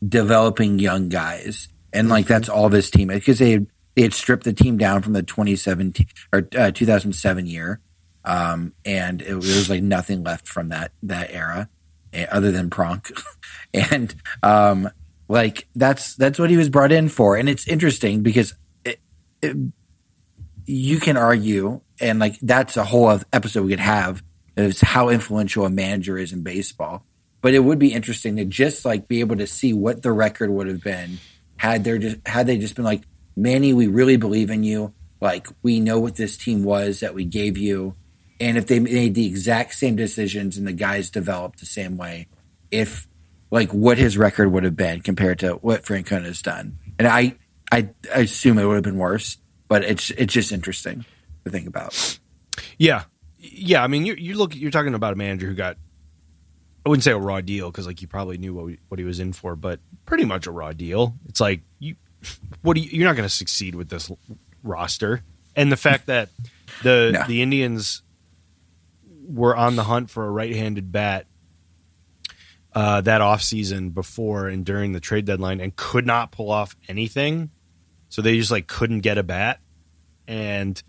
developing 0.06 0.78
young 0.78 1.08
guys. 1.08 1.68
And 1.92 2.08
like 2.08 2.26
that's 2.26 2.48
all 2.48 2.68
this 2.68 2.90
team 2.90 3.08
because 3.08 3.38
they 3.38 3.58
they 3.94 4.02
had 4.02 4.12
stripped 4.14 4.44
the 4.44 4.52
team 4.52 4.76
down 4.78 5.02
from 5.02 5.12
the 5.12 5.22
2017 5.22 6.06
or 6.32 6.48
uh, 6.56 6.70
2007 6.72 7.46
year. 7.46 7.80
Um, 8.24 8.72
and 8.84 9.20
it, 9.20 9.34
was 9.34 9.68
like 9.68 9.82
nothing 9.82 10.24
left 10.24 10.48
from 10.48 10.70
that 10.70 10.92
that 11.02 11.30
era 11.30 11.68
eh, 12.12 12.26
other 12.30 12.50
than 12.50 12.70
Pronk. 12.70 13.12
and 13.74 14.14
um 14.42 14.88
like 15.28 15.68
that's 15.76 16.14
that's 16.16 16.38
what 16.38 16.50
he 16.50 16.56
was 16.56 16.68
brought 16.70 16.90
in 16.92 17.08
for. 17.08 17.36
And 17.36 17.48
it's 17.48 17.68
interesting 17.68 18.22
because 18.22 18.54
it, 18.84 19.00
it, 19.42 19.56
you 20.66 21.00
can 21.00 21.16
argue, 21.16 21.80
and 22.00 22.18
like 22.18 22.38
that's 22.40 22.76
a 22.76 22.84
whole 22.84 23.20
episode 23.32 23.64
we 23.64 23.70
could 23.70 23.80
have 23.80 24.22
is 24.56 24.80
how 24.80 25.08
influential 25.08 25.64
a 25.64 25.70
manager 25.70 26.16
is 26.16 26.32
in 26.32 26.42
baseball. 26.42 27.04
But 27.40 27.54
it 27.54 27.60
would 27.60 27.78
be 27.78 27.92
interesting 27.92 28.36
to 28.36 28.44
just 28.44 28.84
like 28.84 29.06
be 29.06 29.20
able 29.20 29.36
to 29.36 29.46
see 29.46 29.72
what 29.72 30.02
the 30.02 30.12
record 30.12 30.50
would 30.50 30.66
have 30.66 30.82
been 30.82 31.18
had 31.56 31.84
there 31.84 31.98
just 31.98 32.26
had 32.26 32.46
they 32.46 32.58
just 32.58 32.74
been 32.74 32.84
like, 32.84 33.02
Manny, 33.36 33.72
we 33.72 33.86
really 33.86 34.16
believe 34.16 34.50
in 34.50 34.62
you. 34.62 34.92
Like 35.20 35.46
we 35.62 35.80
know 35.80 36.00
what 36.00 36.16
this 36.16 36.36
team 36.36 36.64
was 36.64 37.00
that 37.00 37.14
we 37.14 37.24
gave 37.24 37.56
you, 37.56 37.94
and 38.40 38.58
if 38.58 38.66
they 38.66 38.80
made 38.80 39.14
the 39.14 39.26
exact 39.26 39.74
same 39.74 39.96
decisions 39.96 40.56
and 40.56 40.66
the 40.66 40.72
guys 40.72 41.10
developed 41.10 41.60
the 41.60 41.66
same 41.66 41.96
way, 41.96 42.28
if 42.70 43.06
like 43.50 43.72
what 43.72 43.98
his 43.98 44.18
record 44.18 44.52
would 44.52 44.64
have 44.64 44.76
been 44.76 45.00
compared 45.00 45.38
to 45.40 45.52
what 45.54 45.84
Francona 45.84 46.24
has 46.24 46.42
done, 46.42 46.78
and 46.98 47.08
I 47.08 47.36
I, 47.70 47.90
I 48.14 48.20
assume 48.20 48.58
it 48.58 48.64
would 48.66 48.74
have 48.74 48.84
been 48.84 48.98
worse, 48.98 49.38
but 49.68 49.84
it's 49.84 50.10
it's 50.10 50.32
just 50.32 50.52
interesting 50.52 51.04
to 51.44 51.50
think 51.50 51.66
about. 51.66 52.18
Yeah, 52.78 53.04
yeah. 53.38 53.82
I 53.82 53.86
mean, 53.86 54.06
you 54.06 54.14
you 54.14 54.36
look, 54.36 54.54
you're 54.54 54.70
talking 54.70 54.94
about 54.94 55.12
a 55.12 55.16
manager 55.16 55.46
who 55.46 55.54
got, 55.54 55.76
I 56.84 56.88
wouldn't 56.88 57.04
say 57.04 57.12
a 57.12 57.18
raw 57.18 57.40
deal 57.40 57.70
because 57.70 57.86
like 57.86 57.98
he 57.98 58.06
probably 58.06 58.38
knew 58.38 58.54
what 58.54 58.64
we, 58.66 58.78
what 58.88 58.98
he 58.98 59.04
was 59.04 59.20
in 59.20 59.32
for, 59.32 59.56
but 59.56 59.80
pretty 60.06 60.24
much 60.24 60.46
a 60.46 60.50
raw 60.50 60.72
deal. 60.72 61.14
It's 61.28 61.40
like 61.40 61.60
you, 61.78 61.96
what 62.62 62.74
do 62.74 62.80
you, 62.80 62.90
you're 62.90 63.08
not 63.08 63.16
going 63.16 63.28
to 63.28 63.34
succeed 63.34 63.74
with 63.74 63.88
this 63.88 64.10
roster, 64.62 65.22
and 65.56 65.70
the 65.70 65.76
fact 65.76 66.06
that 66.06 66.28
the 66.82 67.10
No. 67.14 67.24
the 67.26 67.42
Indians 67.42 68.02
were 69.26 69.56
on 69.56 69.76
the 69.76 69.84
hunt 69.84 70.10
for 70.10 70.26
a 70.26 70.30
right-handed 70.30 70.92
bat 70.92 71.26
uh, 72.74 73.00
that 73.02 73.20
offseason 73.20 73.94
before 73.94 74.48
and 74.48 74.64
during 74.66 74.92
the 74.92 75.00
trade 75.00 75.24
deadline 75.24 75.60
and 75.60 75.74
could 75.76 76.06
not 76.06 76.30
pull 76.32 76.50
off 76.50 76.76
anything. 76.88 77.50
So 78.14 78.22
they 78.22 78.38
just 78.38 78.52
like 78.52 78.68
couldn't 78.68 79.00
get 79.00 79.18
a 79.18 79.24
bat. 79.24 79.58
And, 80.28 80.80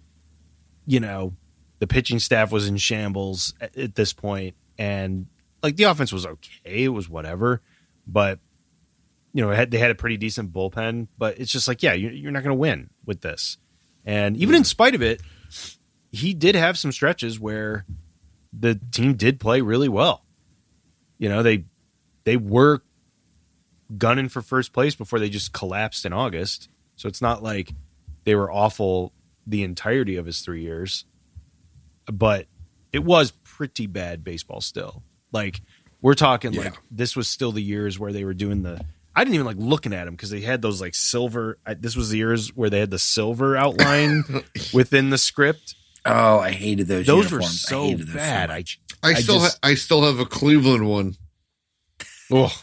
you 0.85 0.99
know, 0.99 1.33
the 1.79 1.87
pitching 1.87 2.19
staff 2.19 2.51
was 2.51 2.67
in 2.67 2.77
shambles 2.77 3.55
at, 3.59 3.75
at 3.75 3.95
this 3.95 4.13
point, 4.13 4.53
And 4.77 5.25
like 5.63 5.75
the 5.75 5.85
offense 5.85 6.13
was 6.13 6.27
okay. 6.27 6.83
It 6.83 6.89
was 6.89 7.09
whatever. 7.09 7.63
But 8.05 8.37
you 9.33 9.41
know 9.41 9.49
had, 9.49 9.71
they 9.71 9.79
had 9.79 9.89
a 9.89 9.95
pretty 9.95 10.17
decent 10.17 10.53
bullpen, 10.53 11.07
but 11.17 11.39
it's 11.39 11.51
just 11.51 11.67
like 11.67 11.81
yeah, 11.81 11.93
you're, 11.93 12.11
you're 12.11 12.31
not 12.31 12.43
going 12.43 12.55
to 12.55 12.59
win 12.59 12.91
with 13.07 13.21
this. 13.21 13.57
And 14.05 14.37
even 14.37 14.53
in 14.53 14.63
spite 14.63 14.93
of 14.93 15.01
it, 15.01 15.19
he 16.11 16.35
did 16.35 16.53
have 16.53 16.77
some 16.77 16.91
stretches 16.91 17.39
where 17.39 17.87
the 18.53 18.79
team 18.91 19.15
did 19.15 19.39
play 19.39 19.61
really 19.61 19.89
well. 19.89 20.23
You 21.17 21.29
know 21.29 21.41
they 21.41 21.65
they 22.23 22.37
were 22.37 22.83
gunning 23.97 24.29
for 24.29 24.43
first 24.43 24.73
place 24.73 24.93
before 24.93 25.17
they 25.17 25.29
just 25.29 25.53
collapsed 25.53 26.05
in 26.05 26.13
August. 26.13 26.69
So 26.95 27.07
it's 27.07 27.21
not 27.21 27.43
like 27.43 27.73
they 28.23 28.35
were 28.35 28.51
awful 28.51 29.13
the 29.47 29.63
entirety 29.63 30.15
of 30.15 30.25
his 30.25 30.41
three 30.41 30.61
years, 30.61 31.05
but 32.11 32.47
it 32.93 33.03
was 33.03 33.31
pretty 33.43 33.87
bad 33.87 34.23
baseball 34.23 34.61
still. 34.61 35.03
Like 35.31 35.61
we're 36.01 36.13
talking 36.13 36.53
Yeah. 36.53 36.61
like 36.61 36.73
this 36.91 37.15
was 37.15 37.27
still 37.27 37.51
the 37.51 37.61
years 37.61 37.99
where 37.99 38.13
they 38.13 38.23
were 38.25 38.33
doing 38.33 38.63
the. 38.63 38.79
I 39.15 39.23
didn't 39.23 39.35
even 39.35 39.45
like 39.45 39.57
looking 39.59 39.93
at 39.93 40.05
them 40.05 40.13
because 40.13 40.29
they 40.29 40.41
had 40.41 40.61
those 40.61 40.81
like 40.81 40.93
silver. 40.95 41.57
I, 41.65 41.73
this 41.75 41.95
was 41.95 42.09
the 42.09 42.17
years 42.17 42.49
where 42.55 42.69
they 42.69 42.79
had 42.79 42.91
the 42.91 42.99
silver 42.99 43.55
outline 43.55 44.23
within 44.73 45.09
the 45.09 45.17
script. 45.17 45.75
Oh, 46.05 46.39
I 46.39 46.51
hated 46.51 46.87
those. 46.87 47.05
Those 47.07 47.31
were 47.31 47.37
uniforms. 47.39 47.65
I 47.67 47.69
so 47.69 47.83
hated 47.85 48.07
those 48.07 48.15
bad. 48.15 48.51
I. 48.51 48.63
I 49.03 49.09
I 49.09 49.13
still 49.15 49.39
just- 49.39 49.59
ha- 49.63 49.69
I 49.69 49.75
still 49.75 50.03
have 50.03 50.19
a 50.19 50.25
Cleveland 50.25 50.87
one. 50.89 51.15
oh, 52.31 52.53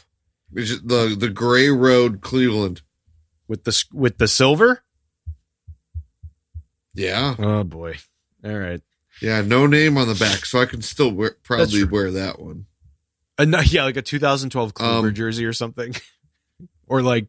It's 0.55 0.81
the 0.83 1.17
the 1.19 1.29
Gray 1.31 1.69
Road 1.69 2.21
Cleveland. 2.21 2.83
With 3.49 3.65
the 3.65 3.85
with 3.93 4.19
the 4.19 4.29
silver. 4.29 4.83
Yeah, 6.95 7.35
Oh 7.39 7.65
boy! 7.65 7.97
All 8.45 8.55
right. 8.59 8.81
yeah, 9.23 9.41
no 9.41 9.67
name 9.67 9.97
on 9.97 10.09
the 10.09 10.15
back, 10.15 10.45
so 10.45 10.61
I 10.61 10.67
can 10.67 10.83
still 10.83 11.11
wear, 11.11 11.37
proudly 11.43 11.81
true. 11.81 11.89
wear 11.91 12.11
that 12.13 12.39
one. 12.39 12.67
Uh, 13.39 13.47
no, 13.47 13.61
yeah, 13.61 13.85
like 13.85 13.97
a 13.97 14.03
2012 14.03 14.75
Kluber 14.75 15.09
Um, 15.09 15.15
jersey 15.15 15.47
or 15.47 15.55
something, 15.55 15.95
or 16.87 17.01
like 17.03 17.29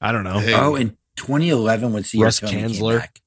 I 0.00 0.10
don't 0.10 0.24
know. 0.24 0.40
Hey. 0.40 0.54
Oh, 0.54 0.74
in 0.74 0.96
2011 1.16 1.92
was 1.92 2.10
the 2.10 2.18
year 2.18 2.24
Russ 2.26 2.40
came 2.40 2.68
Kanzler. 2.70 2.98
back 2.98 3.20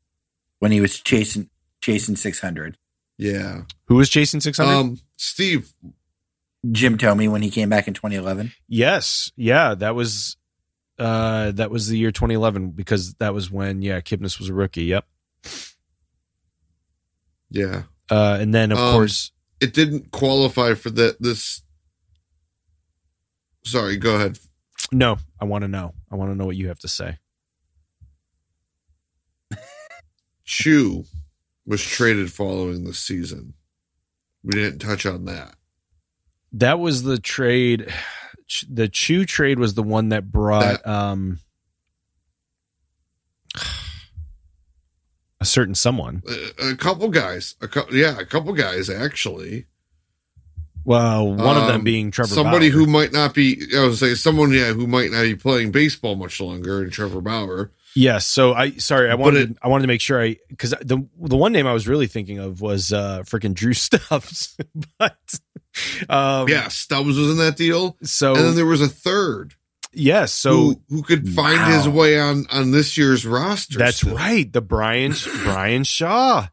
when 0.59 0.71
he 0.73 0.81
was 0.81 0.99
chasing 0.99 1.49
chasing 1.79 2.15
600. 2.17 2.77
Yeah. 3.17 3.61
Who 3.85 3.95
was 3.95 4.09
chasing 4.09 4.41
600? 4.41 4.69
Um, 4.73 4.99
Steve, 5.15 5.71
Jim 6.69 6.97
Thome 6.97 7.29
when 7.31 7.41
he 7.41 7.49
came 7.49 7.69
back 7.69 7.87
in 7.87 7.93
2011. 7.93 8.51
yes, 8.67 9.31
yeah, 9.37 9.73
that 9.75 9.95
was 9.95 10.35
uh 10.97 11.51
that 11.51 11.69
was 11.71 11.87
the 11.87 11.97
year 11.97 12.11
2011 12.11 12.71
because 12.71 13.13
that 13.15 13.33
was 13.33 13.51
when 13.51 13.81
yeah 13.81 13.99
Kipnis 14.01 14.39
was 14.39 14.49
a 14.49 14.53
rookie. 14.53 14.83
Yep. 14.85 15.05
yeah, 17.49 17.83
Uh, 18.09 18.37
and 18.39 18.53
then 18.53 18.71
of 18.71 18.77
Um, 18.77 18.93
course 18.93 19.31
it 19.61 19.73
didn't 19.73 20.11
qualify 20.11 20.73
for 20.73 20.89
that. 20.91 21.21
This. 21.21 21.61
Sorry, 23.65 23.97
go 23.97 24.15
ahead. 24.15 24.37
no, 24.91 25.17
I 25.39 25.45
want 25.45 25.63
to 25.63 25.67
know. 25.67 25.93
I 26.11 26.15
want 26.15 26.31
to 26.31 26.35
know 26.35 26.45
what 26.45 26.55
you 26.57 26.67
have 26.67 26.79
to 26.79 26.87
say. 26.87 27.17
Choo 30.43 31.05
was 31.65 31.81
traded 31.83 32.31
following 32.31 32.83
the 32.83 32.93
season. 32.93 33.53
We 34.43 34.53
didn't 34.53 34.79
touch 34.79 35.05
on 35.05 35.25
that. 35.25 35.55
That 36.51 36.79
was 36.79 37.03
the 37.03 37.17
trade. 37.19 37.91
The 38.69 38.87
Choo 38.87 39.25
trade 39.25 39.57
was 39.59 39.73
the 39.73 39.83
one 39.83 40.09
that 40.09 40.31
brought 40.31 40.85
um 40.85 41.39
a 45.41 45.45
certain 45.45 45.75
someone. 45.75 46.21
A, 46.61 46.75
couple 46.75 47.09
guys, 47.09 47.55
a 47.61 47.67
couple, 47.67 47.95
yeah, 47.95 48.17
a 48.19 48.25
couple 48.25 48.53
guys 48.53 48.89
actually. 48.89 49.65
Well, 50.83 51.33
one 51.33 51.57
of 51.57 51.65
them 51.65 51.77
Um, 51.77 51.83
being 51.83 52.11
Trevor. 52.11 52.35
Somebody 52.35 52.69
Bauer. 52.69 52.79
who 52.79 52.85
might 52.85 53.11
not 53.11 53.33
be, 53.33 53.59
I 53.75 53.81
would 53.85 53.97
say, 53.97 54.13
someone 54.13 54.51
yeah, 54.53 54.71
who 54.73 54.85
might 54.85 55.09
not 55.11 55.23
be 55.23 55.35
playing 55.35 55.71
baseball 55.71 56.15
much 56.15 56.39
longer, 56.39 56.83
and 56.83 56.91
Trevor 56.91 57.21
Bauer. 57.21 57.71
Yes. 57.95 58.27
So 58.27 58.53
I 58.53 58.71
sorry, 58.73 59.09
I 59.09 59.15
wanted 59.15 59.51
it- 59.51 59.57
I 59.63 59.67
wanted 59.67 59.83
to 59.83 59.87
make 59.87 60.01
sure 60.01 60.21
I 60.21 60.37
because 60.49 60.71
the 60.81 61.07
the 61.19 61.37
one 61.37 61.53
name 61.53 61.65
I 61.65 61.73
was 61.73 61.87
really 61.87 62.05
thinking 62.07 62.37
of 62.37 62.61
was 62.61 62.93
uh 62.93 63.23
freaking 63.23 63.55
Drew 63.55 63.73
Stubbs, 63.73 64.55
but 64.99 65.39
um 66.09 66.47
yeah, 66.49 66.67
Stubbs 66.69 67.17
was 67.17 67.31
in 67.31 67.37
that 67.37 67.57
deal, 67.57 67.97
So 68.03 68.35
and 68.35 68.43
then 68.45 68.55
there 68.55 68.65
was 68.65 68.81
a 68.81 68.87
third 68.87 69.53
yes, 69.93 70.33
so 70.33 70.51
who 70.51 70.81
who 70.89 71.01
could 71.03 71.27
find 71.29 71.57
Wow. 71.59 71.77
his 71.77 71.87
way 71.89 72.19
on 72.19 72.45
on 72.51 72.71
this 72.71 72.97
year's 72.97 73.25
roster. 73.25 73.77
that's 73.79 73.97
still. 73.97 74.15
right, 74.15 74.51
the 74.51 74.61
Bryan 74.61 75.13
Bryan 75.43 75.83
Shaw. 75.83 76.47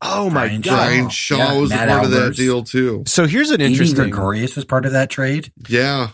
Oh 0.00 0.30
my 0.30 0.46
Bryan 0.46 0.60
god! 0.60 0.70
Shaw. 0.70 0.84
Bryan 0.86 1.08
Shaw 1.10 1.36
Yeah, 1.36 1.58
was 1.58 1.70
Matt 1.70 1.88
a 1.88 1.92
part 1.92 2.04
of 2.04 2.10
that 2.12 2.36
deal 2.36 2.62
too. 2.62 3.02
So 3.06 3.26
here's 3.26 3.50
an 3.50 3.58
Didi 3.58 3.72
interesting. 3.72 4.10
Gregorius 4.10 4.54
was 4.56 4.64
part 4.64 4.86
of 4.86 4.92
that 4.92 5.10
trade. 5.10 5.52
Yeah. 5.68 6.10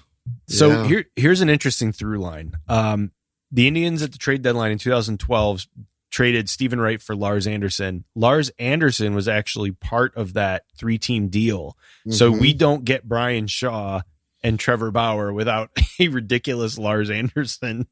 So 0.48 0.68
Yeah. 0.70 0.87
here 0.87 1.05
here's 1.16 1.42
an 1.42 1.50
interesting 1.50 1.92
through 1.92 2.18
line. 2.18 2.55
Um, 2.68 3.11
the 3.53 3.68
Indians 3.68 4.03
at 4.03 4.12
the 4.12 4.18
trade 4.18 4.40
deadline 4.42 4.72
in 4.72 4.79
2012 4.79 5.66
traded 6.14 6.48
Steven 6.48 6.81
Wright 6.81 7.03
for 7.03 7.16
Lars 7.16 7.44
Anderson. 7.44 8.05
Lars 8.14 8.48
Anderson 8.61 9.16
was 9.16 9.27
actually 9.27 9.72
part 9.72 10.14
of 10.16 10.35
that 10.35 10.62
three 10.79 10.96
team 10.96 11.27
deal. 11.27 11.77
So 12.09 12.33
Mhm. 12.33 12.40
we 12.40 12.53
don't 12.55 12.85
get 12.85 13.03
Bryan 13.09 13.48
Shaw 13.48 14.03
and 14.40 14.57
Trevor 14.61 14.92
Bauer 14.92 15.33
without 15.33 15.70
a 15.98 16.07
ridiculous 16.07 16.79
Lars 16.79 17.11
Anderson 17.11 17.88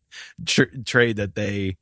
tr- 0.46 0.62
trade 0.86 1.16
that 1.16 1.34
they 1.34 1.78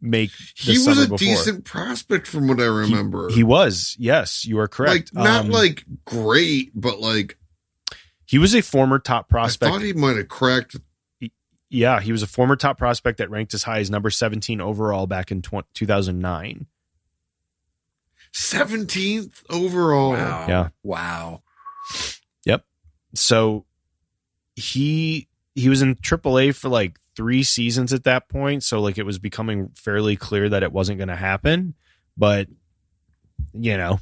make. 0.00 0.30
he 0.54 0.78
was 0.78 0.98
a 0.98 1.08
before. 1.08 1.18
decent 1.18 1.64
prospect 1.64 2.28
from 2.28 2.46
what 2.46 2.60
I 2.60 2.66
remember. 2.66 3.28
He 3.30 3.42
was, 3.42 3.96
yes, 3.98 4.44
you 4.44 4.60
are 4.60 4.68
correct. 4.68 5.12
like 5.12 5.24
not 5.24 5.44
Um, 5.46 5.50
like 5.50 5.84
great, 6.04 6.70
but 6.76 7.00
like 7.00 7.38
he 8.24 8.38
was 8.38 8.54
a 8.54 8.62
former 8.62 9.00
top 9.00 9.26
I 9.30 9.32
prospect. 9.32 9.72
thought 9.72 9.82
he 9.82 9.94
might 9.94 10.16
have 10.16 10.28
cracked. 10.28 10.76
Yeah, 11.72 12.00
he 12.00 12.12
was 12.12 12.22
a 12.22 12.26
former 12.26 12.54
top 12.54 12.76
prospect 12.76 13.18
that 13.18 13.30
ranked 13.30 13.54
as 13.54 13.62
high 13.62 13.78
as 13.78 13.90
number 13.90 14.10
17 14.10 14.60
overall 14.60 15.06
back 15.06 15.30
in 15.30 15.40
tw- 15.40 15.64
2009. 15.74 16.66
17th 18.34 19.42
overall. 19.48 20.10
Wow. 20.10 20.46
Yeah. 20.48 20.68
Wow. 20.82 21.42
Yep. 22.44 22.64
So 23.14 23.64
he 24.54 25.28
he 25.54 25.68
was 25.68 25.82
in 25.82 25.96
AAA 25.96 26.54
for 26.54 26.68
like 26.68 26.98
three 27.16 27.42
seasons 27.42 27.92
at 27.92 28.04
that 28.04 28.28
point. 28.28 28.62
So 28.62 28.80
like 28.80 28.98
it 28.98 29.04
was 29.04 29.18
becoming 29.18 29.70
fairly 29.74 30.16
clear 30.16 30.48
that 30.50 30.62
it 30.62 30.72
wasn't 30.72 30.98
going 30.98 31.08
to 31.08 31.16
happen. 31.16 31.74
But 32.16 32.48
you 33.54 33.76
know, 33.76 33.98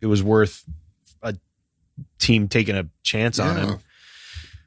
it 0.00 0.06
was 0.06 0.22
worth 0.22 0.64
a 1.22 1.36
team 2.18 2.48
taking 2.48 2.76
a 2.76 2.88
chance 3.02 3.38
on 3.38 3.56
him. 3.56 3.78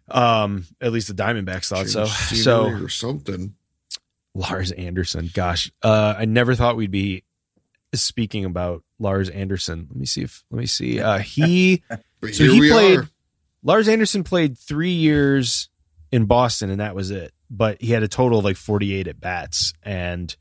Um, 0.09 0.65
at 0.79 0.91
least 0.91 1.07
the 1.07 1.13
Diamondbacks 1.13 1.69
thought 1.69 1.87
so. 1.87 2.05
So 2.05 2.65
or 2.69 2.89
something. 2.89 3.55
Lars 4.33 4.71
Anderson, 4.71 5.29
gosh, 5.33 5.71
uh, 5.81 6.15
I 6.17 6.25
never 6.25 6.55
thought 6.55 6.75
we'd 6.75 6.91
be 6.91 7.23
speaking 7.93 8.43
about 8.45 8.83
Lars 8.99 9.29
Anderson. 9.29 9.87
Let 9.89 9.97
me 9.97 10.05
see 10.05 10.23
if 10.23 10.43
let 10.51 10.59
me 10.59 10.65
see. 10.65 10.99
Uh, 10.99 11.19
he 11.19 11.81
So 12.31 12.43
he 12.43 12.69
played- 12.69 12.99
are. 12.99 13.09
Lars 13.63 13.87
Anderson 13.87 14.23
played 14.23 14.57
three 14.57 14.91
years 14.93 15.69
in 16.11 16.25
Boston, 16.25 16.69
and 16.69 16.79
that 16.81 16.93
was 16.95 17.09
it. 17.11 17.33
But 17.49 17.81
he 17.81 17.91
had 17.91 18.03
a 18.03 18.07
total 18.07 18.39
of 18.39 18.45
like 18.45 18.57
48 18.57 19.07
at 19.07 19.19
bats. 19.19 19.73
And 19.83 20.35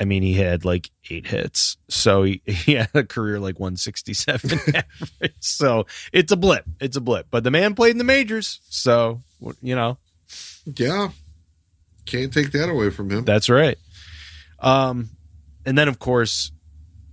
I 0.00 0.04
mean, 0.04 0.22
he 0.22 0.34
had 0.34 0.64
like 0.64 0.90
eight 1.10 1.26
hits. 1.26 1.76
So 1.88 2.22
he, 2.22 2.40
he 2.46 2.74
had 2.74 2.90
a 2.94 3.04
career 3.04 3.40
like 3.40 3.58
167 3.58 4.50
average. 4.74 5.34
So 5.40 5.86
it's 6.12 6.32
a 6.32 6.36
blip. 6.36 6.64
It's 6.80 6.96
a 6.96 7.00
blip. 7.00 7.26
But 7.30 7.44
the 7.44 7.50
man 7.50 7.74
played 7.74 7.92
in 7.92 7.98
the 7.98 8.04
majors. 8.04 8.60
So, 8.68 9.22
you 9.62 9.74
know, 9.74 9.98
Yeah. 10.76 11.08
Can't 12.06 12.32
take 12.32 12.52
that 12.52 12.70
away 12.70 12.90
from 12.90 13.10
him. 13.10 13.24
that's 13.24 13.48
right. 13.50 13.76
Um, 14.60 15.10
and 15.66 15.76
then, 15.76 15.88
of 15.88 15.98
course, 15.98 16.52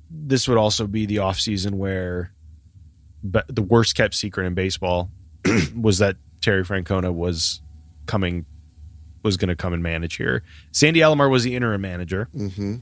this 0.09 0.47
would 0.47 0.57
also 0.57 0.87
be 0.87 1.05
the 1.05 1.17
offseason 1.17 1.71
where 1.73 2.31
the 3.23 3.61
worst 3.61 3.95
kept 3.95 4.13
secret 4.13 4.45
in 4.45 4.53
baseball 4.53 5.09
was 5.75 5.97
that 5.97 6.15
Terry 6.41 6.63
Francona 6.63 7.11
was 7.13 7.61
coming 8.05 8.45
was 9.25 9.35
going 9.35 9.49
to 9.49 9.55
come 9.57 9.73
and 9.73 9.83
manage 9.83 10.15
here. 10.15 10.43
Sandy 10.71 11.01
Alomar 11.01 11.29
was 11.29 11.43
the 11.43 11.55
interim 11.55 11.81
manager 11.81 12.29
hmm 12.31 12.77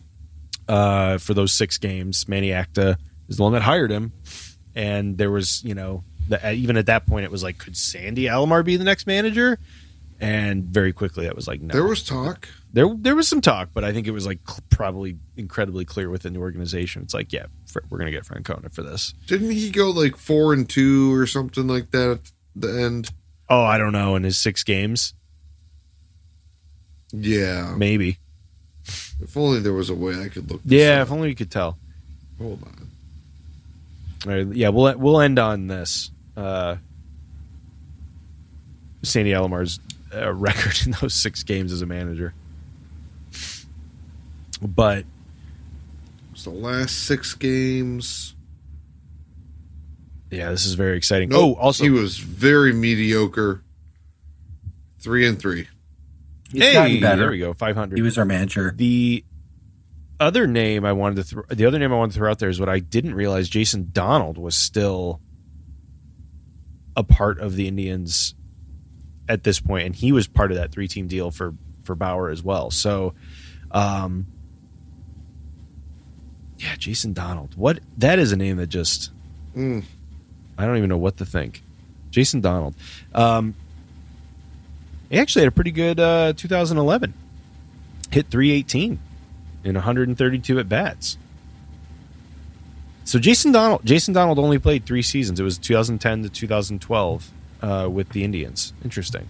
uh, 0.68 1.18
for 1.18 1.34
those 1.34 1.52
six 1.52 1.78
games. 1.78 2.28
Manny 2.30 2.54
Acta 2.54 2.98
is 3.28 3.38
the 3.38 3.44
one 3.44 3.54
that 3.54 3.64
hired 3.64 3.92
him, 3.92 4.14
and 4.76 5.18
there 5.18 5.32
was 5.32 5.64
you 5.64 5.74
know 5.74 6.04
the, 6.30 6.52
even 6.52 6.78
at 6.78 6.86
that 6.86 7.06
point 7.08 7.26
it 7.26 7.32
was 7.32 7.44
like 7.44 7.58
could 7.58 7.76
Sandy 7.76 8.26
Alomar 8.26 8.64
be 8.64 8.78
the 8.78 8.84
next 8.84 9.08
manager? 9.08 9.58
And 10.20 10.64
very 10.66 10.94
quickly 10.94 11.26
that 11.26 11.36
was 11.36 11.48
like 11.48 11.60
no. 11.62 11.74
There 11.74 11.84
was 11.84 12.04
talk. 12.04 12.48
there 12.72 12.88
there 12.96 13.16
was 13.16 13.28
some 13.28 13.42
talk, 13.42 13.70
but 13.74 13.84
I 13.84 13.92
think 13.92 14.08
it 14.08 14.12
was 14.12 14.26
like 14.26 14.40
cl- 14.48 14.64
probably 14.70 15.18
incredibly 15.36 15.84
clear 15.84 16.10
within 16.10 16.34
the 16.34 16.40
organization. 16.40 17.02
It's 17.02 17.14
like 17.14 17.34
yeah, 17.34 17.48
we're 17.90 17.98
going 17.98 18.12
to 18.12 18.18
get 18.18 18.24
Francona 18.24 18.74
for 18.74 18.84
this. 18.84 19.14
Didn't 19.28 19.52
he 19.52 19.70
go 19.70 19.90
like 19.90 20.16
four 20.16 20.54
and 20.54 20.70
two 20.70 21.14
or 21.14 21.26
something 21.28 21.68
like 21.68 21.92
that 21.92 22.12
at 22.12 22.32
the 22.56 22.70
end? 22.84 23.12
Oh, 23.50 23.64
I 23.64 23.78
don't 23.78 23.92
know. 23.92 24.16
In 24.16 24.24
his 24.24 24.38
six 24.38 24.64
games, 24.64 25.14
Yeah. 27.14 27.76
maybe. 27.78 28.18
If 29.22 29.38
only 29.38 29.60
there 29.62 29.72
was 29.74 29.90
a 29.90 29.96
way 29.96 30.20
I 30.20 30.28
could 30.28 30.50
look. 30.52 30.62
This 30.64 30.82
Yeah, 30.82 31.02
up. 31.02 31.08
if 31.08 31.12
only 31.14 31.30
you 31.30 31.36
could 31.36 31.52
tell. 31.52 31.78
Hold 32.40 32.62
on. 32.64 32.88
All 34.26 34.32
right, 34.32 34.48
yeah, 34.56 34.70
we'll 34.70 34.98
we'll 34.98 35.22
end 35.22 35.38
on 35.40 35.68
this. 35.68 36.10
Uh, 36.36 36.78
Sandy 39.04 39.32
Alomar's 39.32 39.80
uh, 40.14 40.34
record 40.34 40.86
in 40.86 40.94
those 41.02 41.14
six 41.14 41.44
games 41.44 41.72
as 41.72 41.82
a 41.82 41.86
manager. 41.86 42.34
But 44.62 45.06
It's 46.32 46.46
the 46.46 46.50
last 46.52 47.04
six 47.06 47.34
games. 47.36 48.34
yeah, 50.32 50.50
this 50.52 50.66
is 50.66 50.74
very 50.76 50.96
exciting. 50.98 51.30
Nope, 51.30 51.58
oh, 51.58 51.62
also 51.62 51.84
he 51.84 51.90
was 51.90 52.18
very 52.18 52.74
mediocre. 52.74 53.62
Three 55.00 55.28
and 55.28 55.38
three. 55.38 55.68
He's 56.54 56.64
hey, 56.64 56.74
gotten 56.74 57.00
better. 57.02 57.22
there 57.24 57.32
we 57.32 57.40
go, 57.40 57.54
five 57.54 57.76
hundred. 57.76 57.98
He 57.98 58.02
was 58.02 58.18
our 58.18 58.26
manager. 58.26 58.74
The 58.76 59.26
other 60.20 60.48
name 60.48 60.86
I 60.86 60.94
wanted 60.94 61.16
to 61.18 61.24
throw, 61.24 61.44
the 61.50 61.66
other 61.66 61.80
name 61.80 61.92
I 61.92 61.98
wanted 61.98 62.14
to 62.14 62.20
throw 62.20 62.32
out 62.32 62.40
there 62.40 62.48
is 62.50 62.60
what 62.60 62.70
I 62.70 62.80
didn't 62.80 63.16
realize 63.16 63.50
Jason 63.50 63.90
Donald 63.92 64.38
was 64.38 64.56
still 64.56 65.20
a 66.96 67.04
part 67.04 67.40
of 67.40 67.56
the 67.56 67.68
Indians 67.68 68.36
at 69.28 69.44
this 69.44 69.60
point, 69.60 69.86
and 69.88 69.96
he 69.96 70.12
was 70.12 70.28
part 70.28 70.52
of 70.52 70.58
that 70.58 70.72
three 70.72 70.88
team 70.88 71.08
deal 71.08 71.32
for 71.32 71.54
for 71.84 71.96
Bauer 71.96 72.30
as 72.30 72.42
well. 72.42 72.72
So, 72.72 73.14
um, 73.72 74.28
yeah, 76.58 76.76
Jason 76.78 77.14
Donald. 77.14 77.56
What 77.56 77.80
that 77.98 78.20
is 78.20 78.32
a 78.32 78.38
name 78.38 78.58
that 78.58 78.68
just 78.68 79.12
Mm. 79.56 79.84
I 80.58 80.66
don't 80.66 80.78
even 80.78 80.90
know 80.90 80.98
what 80.98 81.18
to 81.18 81.26
think. 81.26 81.62
Jason 82.10 82.42
Donald. 82.42 82.76
Um, 83.14 83.56
he 85.14 85.20
actually 85.20 85.44
had 85.44 85.50
a 85.50 85.52
pretty 85.52 85.70
good 85.70 86.00
uh, 86.00 86.34
2011. 86.36 87.14
Hit 88.10 88.32
318 88.32 88.98
in 89.64 89.76
132 89.76 90.58
at 90.60 90.68
bats. 90.68 91.20
So 93.04 93.20
Jason 93.20 93.52
Donald, 93.52 93.86
Jason 93.86 94.16
Donald 94.16 94.40
only 94.40 94.58
played 94.58 94.88
three 94.88 95.04
seasons. 95.04 95.40
It 95.40 95.44
was 95.44 95.60
2010 95.60 96.24
to 96.24 96.30
2012 96.30 97.32
uh, 97.62 97.88
with 97.92 98.10
the 98.10 98.24
Indians. 98.24 98.74
Interesting. 98.84 99.30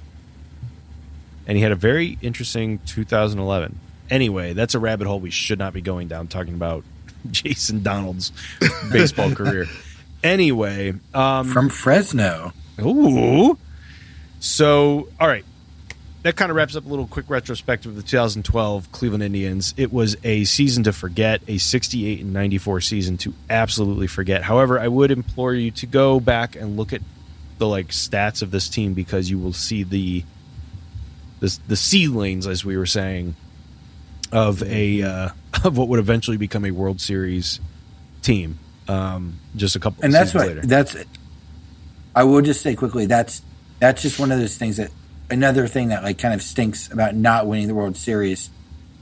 And 1.48 1.58
he 1.58 1.64
had 1.64 1.74
a 1.74 1.76
very 1.76 2.18
interesting 2.22 2.80
2011. 2.86 3.78
Anyway, 4.10 4.54
that's 4.54 4.76
a 4.76 4.80
rabbit 4.80 5.06
hole 5.06 5.20
we 5.20 5.32
should 5.32 5.60
not 5.60 5.74
be 5.74 5.82
going 5.82 6.08
down 6.08 6.30
talking 6.30 6.54
about 6.54 6.86
Jason 7.30 7.84
Donald's 7.84 8.32
baseball 8.90 9.32
career. 9.36 9.66
Anyway, 10.24 10.94
um, 11.14 11.50
From 11.52 11.68
Fresno. 11.68 12.54
Ooh. 12.80 13.58
So, 14.40 15.10
all 15.20 15.28
right. 15.28 15.44
That 16.24 16.38
kind 16.38 16.50
of 16.50 16.56
wraps 16.56 16.76
up 16.78 16.86
a 16.86 16.88
little 16.88 17.06
quick 17.06 17.30
retrospective 17.30 17.92
of 17.92 17.98
the 17.98 18.02
2012 18.02 18.92
Cleveland 18.94 19.24
Indians. 19.24 19.74
It 19.76 19.92
was 19.92 20.16
a 20.24 20.46
season 20.46 20.86
to 20.86 20.94
forget, 20.94 21.42
a 21.50 21.58
68 21.58 22.22
and 22.22 22.32
94 22.32 22.80
season 22.80 23.18
to 23.18 23.34
absolutely 23.50 24.08
forget. 24.08 24.42
However, 24.42 24.80
I 24.80 24.88
would 24.88 25.12
implore 25.12 25.54
you 25.54 25.72
to 25.72 25.86
go 25.86 26.22
back 26.22 26.56
and 26.56 26.78
look 26.78 26.94
at 26.94 27.02
the 27.58 27.68
like 27.68 27.90
stats 27.90 28.42
of 28.42 28.52
this 28.52 28.70
team 28.70 28.94
because 28.94 29.30
you 29.30 29.38
will 29.38 29.54
see 29.54 29.84
the 29.84 30.24
the, 31.42 31.60
the 31.68 31.76
seedlings, 31.76 32.48
as 32.48 32.64
we 32.64 32.78
were 32.78 32.86
saying, 32.86 33.36
of 34.32 34.64
a 34.64 35.02
uh, 35.02 35.30
of 35.66 35.78
what 35.78 35.90
would 35.90 36.00
eventually 36.00 36.38
become 36.38 36.64
a 36.64 36.72
World 36.72 37.02
Series 37.02 37.60
team. 38.22 38.60
Um, 38.88 39.40
just 39.58 39.76
a 39.76 39.80
couple, 39.80 40.04
and 40.04 40.14
that's 40.14 40.34
what 40.34 40.48
later. 40.48 40.62
that's 40.62 40.96
i 42.16 42.24
will 42.26 42.42
just 42.42 42.62
say 42.62 42.76
quickly 42.76 43.06
that's 43.06 43.42
that's 43.80 44.02
just 44.02 44.20
one 44.20 44.30
of 44.30 44.40
those 44.40 44.58
things 44.58 44.76
that 44.76 44.92
another 45.34 45.68
thing 45.68 45.90
that 45.90 46.04
like 46.04 46.18
kind 46.18 46.34
of 46.34 46.42
stinks 46.42 46.92
about 46.92 47.16
not 47.16 47.48
winning 47.48 47.68
the 47.68 47.76
world 47.76 47.98
series 47.98 48.50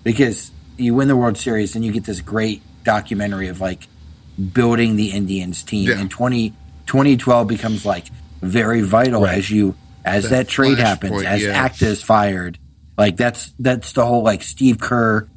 because 0.03 0.51
you 0.77 0.93
win 0.95 1.07
the 1.07 1.15
world 1.15 1.37
series 1.37 1.75
and 1.75 1.85
you 1.85 1.91
get 1.91 2.03
this 2.05 2.21
great 2.21 2.61
documentary 2.83 3.47
of 3.49 3.61
like 3.61 3.87
building 4.53 4.95
the 4.95 5.11
indians 5.11 5.63
team 5.63 5.89
Yeah. 5.89 5.99
and 5.99 6.09
20, 6.09 6.49
2012 6.87 7.47
becomes 7.47 7.85
like 7.85 8.07
very 8.41 8.81
vital 8.81 9.21
Right. 9.23 9.37
as 9.37 9.51
you 9.51 9.75
as 10.03 10.23
That 10.23 10.29
that, 10.29 10.47
trade 10.47 10.79
happens 10.79 11.11
flashpoint, 11.13 11.25
as 11.25 11.43
yeah. 11.43 11.49
acta 11.63 11.85
is 11.87 12.01
fired 12.01 12.57
like 12.97 13.17
that's 13.17 13.53
that's 13.59 13.91
the 13.93 14.05
whole 14.05 14.23
like 14.23 14.41
steve 14.41 14.79
kerr 14.79 15.27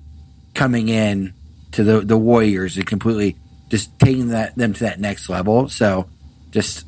coming 0.54 0.88
in 0.88 1.34
to 1.72 1.84
the 1.84 2.00
the 2.00 2.16
warriors 2.16 2.76
and 2.76 2.86
completely 2.86 3.36
just 3.68 3.96
taking 3.98 4.28
that 4.28 4.54
them 4.56 4.72
to 4.72 4.84
that 4.84 5.00
next 5.00 5.28
level 5.28 5.68
so 5.68 6.08
just 6.52 6.86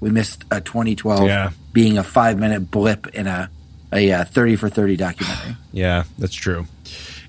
we 0.00 0.10
missed 0.10 0.44
a 0.50 0.60
2012 0.60 1.26
Yeah. 1.26 1.50
being 1.72 1.98
a 1.98 2.02
five 2.04 2.38
minute 2.38 2.70
blip 2.70 3.06
in 3.08 3.26
a 3.26 3.50
a 3.92 4.10
uh, 4.10 4.24
30 4.24 4.56
for 4.56 4.68
30 4.70 4.96
documentary 4.96 5.56
Yeah, 5.72 6.04
that's 6.18 6.34
true. 6.34 6.66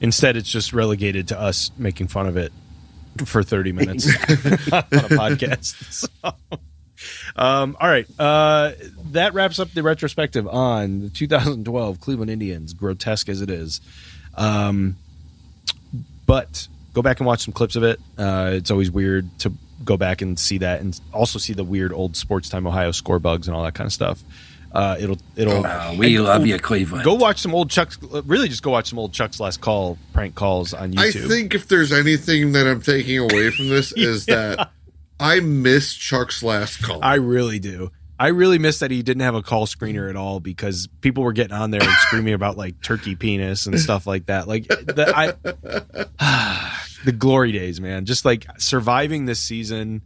Instead, 0.01 0.35
it's 0.37 0.49
just 0.49 0.73
relegated 0.73 1.27
to 1.29 1.39
us 1.39 1.71
making 1.77 2.07
fun 2.07 2.27
of 2.27 2.37
it 2.37 2.51
for 3.25 3.43
30 3.43 3.71
minutes 3.73 4.07
on 4.71 4.79
a 4.79 5.09
podcast. 5.09 6.07
So, 6.23 6.47
um, 7.35 7.75
all 7.81 7.89
right. 7.89 8.07
Uh, 8.17 8.71
that 9.11 9.33
wraps 9.33 9.59
up 9.59 9.71
the 9.71 9.83
retrospective 9.83 10.47
on 10.47 11.01
the 11.01 11.09
2012 11.09 11.99
Cleveland 11.99 12.31
Indians, 12.31 12.71
grotesque 12.73 13.27
as 13.27 13.41
it 13.41 13.49
is. 13.49 13.81
Um, 14.35 14.95
but 16.25 16.67
go 16.93 17.01
back 17.01 17.19
and 17.19 17.27
watch 17.27 17.41
some 17.43 17.53
clips 17.53 17.75
of 17.75 17.83
it. 17.83 17.99
Uh, 18.17 18.51
it's 18.53 18.71
always 18.71 18.89
weird 18.89 19.27
to 19.39 19.51
go 19.83 19.97
back 19.97 20.21
and 20.21 20.37
see 20.39 20.57
that 20.59 20.81
and 20.81 20.99
also 21.11 21.39
see 21.39 21.53
the 21.53 21.63
weird 21.63 21.93
old 21.93 22.15
Sports 22.15 22.49
Time 22.49 22.65
Ohio 22.67 22.91
score 22.91 23.19
bugs 23.19 23.47
and 23.47 23.55
all 23.55 23.63
that 23.63 23.73
kind 23.73 23.87
of 23.87 23.93
stuff. 23.93 24.23
Uh, 24.71 24.95
it'll 24.99 25.17
it'll 25.35 25.63
Uh, 25.65 25.93
we 25.95 26.15
and- 26.15 26.25
love 26.25 26.47
you 26.47 26.57
cleveland 26.57 27.03
Go 27.05 27.13
watch 27.13 27.37
some 27.39 27.53
old 27.53 27.69
Chuck's. 27.69 27.99
Really, 28.01 28.49
just 28.49 28.63
go 28.63 28.71
watch 28.71 28.89
some 28.89 28.97
old 28.97 29.13
Chuck's 29.13 29.39
last 29.39 29.61
call 29.61 29.99
prank 30.13 30.33
calls 30.33 30.73
on 30.73 30.93
YouTube. 30.93 31.25
I 31.25 31.27
think 31.27 31.53
if 31.53 31.67
there's 31.67 31.93
anything 31.93 32.53
that 32.53 32.65
I'm 32.65 32.81
taking 32.81 33.19
away 33.19 33.51
from 33.51 33.69
this 33.69 33.91
is 33.95 34.25
that 34.25 34.71
I 35.19 35.41
miss 35.41 35.93
Chuck's 35.93 36.41
last 36.41 36.81
call. 36.81 36.99
I 37.03 37.15
really 37.15 37.59
do. 37.59 37.91
I 38.19 38.27
really 38.27 38.57
miss 38.57 38.79
that 38.79 38.89
he 38.89 39.03
didn't 39.03 39.21
have 39.21 39.35
a 39.35 39.41
call 39.43 39.67
screener 39.67 40.09
at 40.09 40.15
all 40.15 40.39
because 40.39 40.87
people 41.01 41.23
were 41.23 41.33
getting 41.33 41.55
on 41.55 41.71
there 41.71 41.81
and 41.81 41.91
screaming 42.07 42.33
about 42.33 42.57
like 42.57 42.81
turkey 42.81 43.15
penis 43.15 43.65
and 43.67 43.79
stuff 43.79 44.07
like 44.07 44.27
that. 44.27 44.47
Like 44.47 44.67
the 44.67 45.11
I, 46.19 46.69
the 47.03 47.11
glory 47.11 47.51
days, 47.51 47.79
man. 47.81 48.05
Just 48.05 48.25
like 48.25 48.45
surviving 48.57 49.25
this 49.25 49.39
season, 49.39 50.01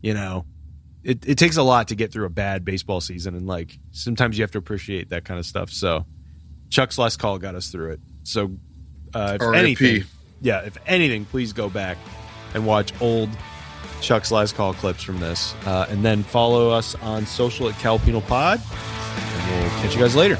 you 0.00 0.14
know, 0.14 0.44
it, 1.02 1.26
it 1.26 1.38
takes 1.38 1.56
a 1.56 1.62
lot 1.62 1.88
to 1.88 1.94
get 1.94 2.12
through 2.12 2.26
a 2.26 2.30
bad 2.30 2.64
baseball 2.64 3.00
season, 3.00 3.34
and 3.34 3.46
like 3.46 3.78
sometimes 3.90 4.38
you 4.38 4.42
have 4.42 4.50
to 4.52 4.58
appreciate 4.58 5.10
that 5.10 5.24
kind 5.24 5.38
of 5.38 5.46
stuff. 5.46 5.70
So 5.70 6.06
Chuck's 6.70 6.98
last 6.98 7.18
call 7.18 7.38
got 7.38 7.54
us 7.54 7.68
through 7.68 7.92
it. 7.92 8.00
So 8.24 8.56
uh, 9.14 9.32
if 9.36 9.42
R.I.P.. 9.42 9.58
anything, 9.58 10.04
yeah, 10.40 10.60
if 10.60 10.76
anything, 10.86 11.24
please 11.24 11.52
go 11.52 11.68
back 11.68 11.96
and 12.54 12.66
watch 12.66 12.92
old 13.00 13.30
Chuck's 14.00 14.30
last 14.30 14.54
call 14.54 14.74
clips 14.74 15.02
from 15.02 15.18
this, 15.18 15.54
uh, 15.66 15.86
and 15.88 16.04
then 16.04 16.22
follow 16.22 16.70
us 16.70 16.94
on 16.96 17.26
social 17.26 17.68
at 17.68 17.78
Cal 17.78 17.98
Penal 17.98 18.20
Pod, 18.22 18.60
and 18.60 19.62
we'll 19.62 19.70
catch 19.80 19.94
you 19.94 20.00
guys 20.00 20.14
later. 20.14 20.36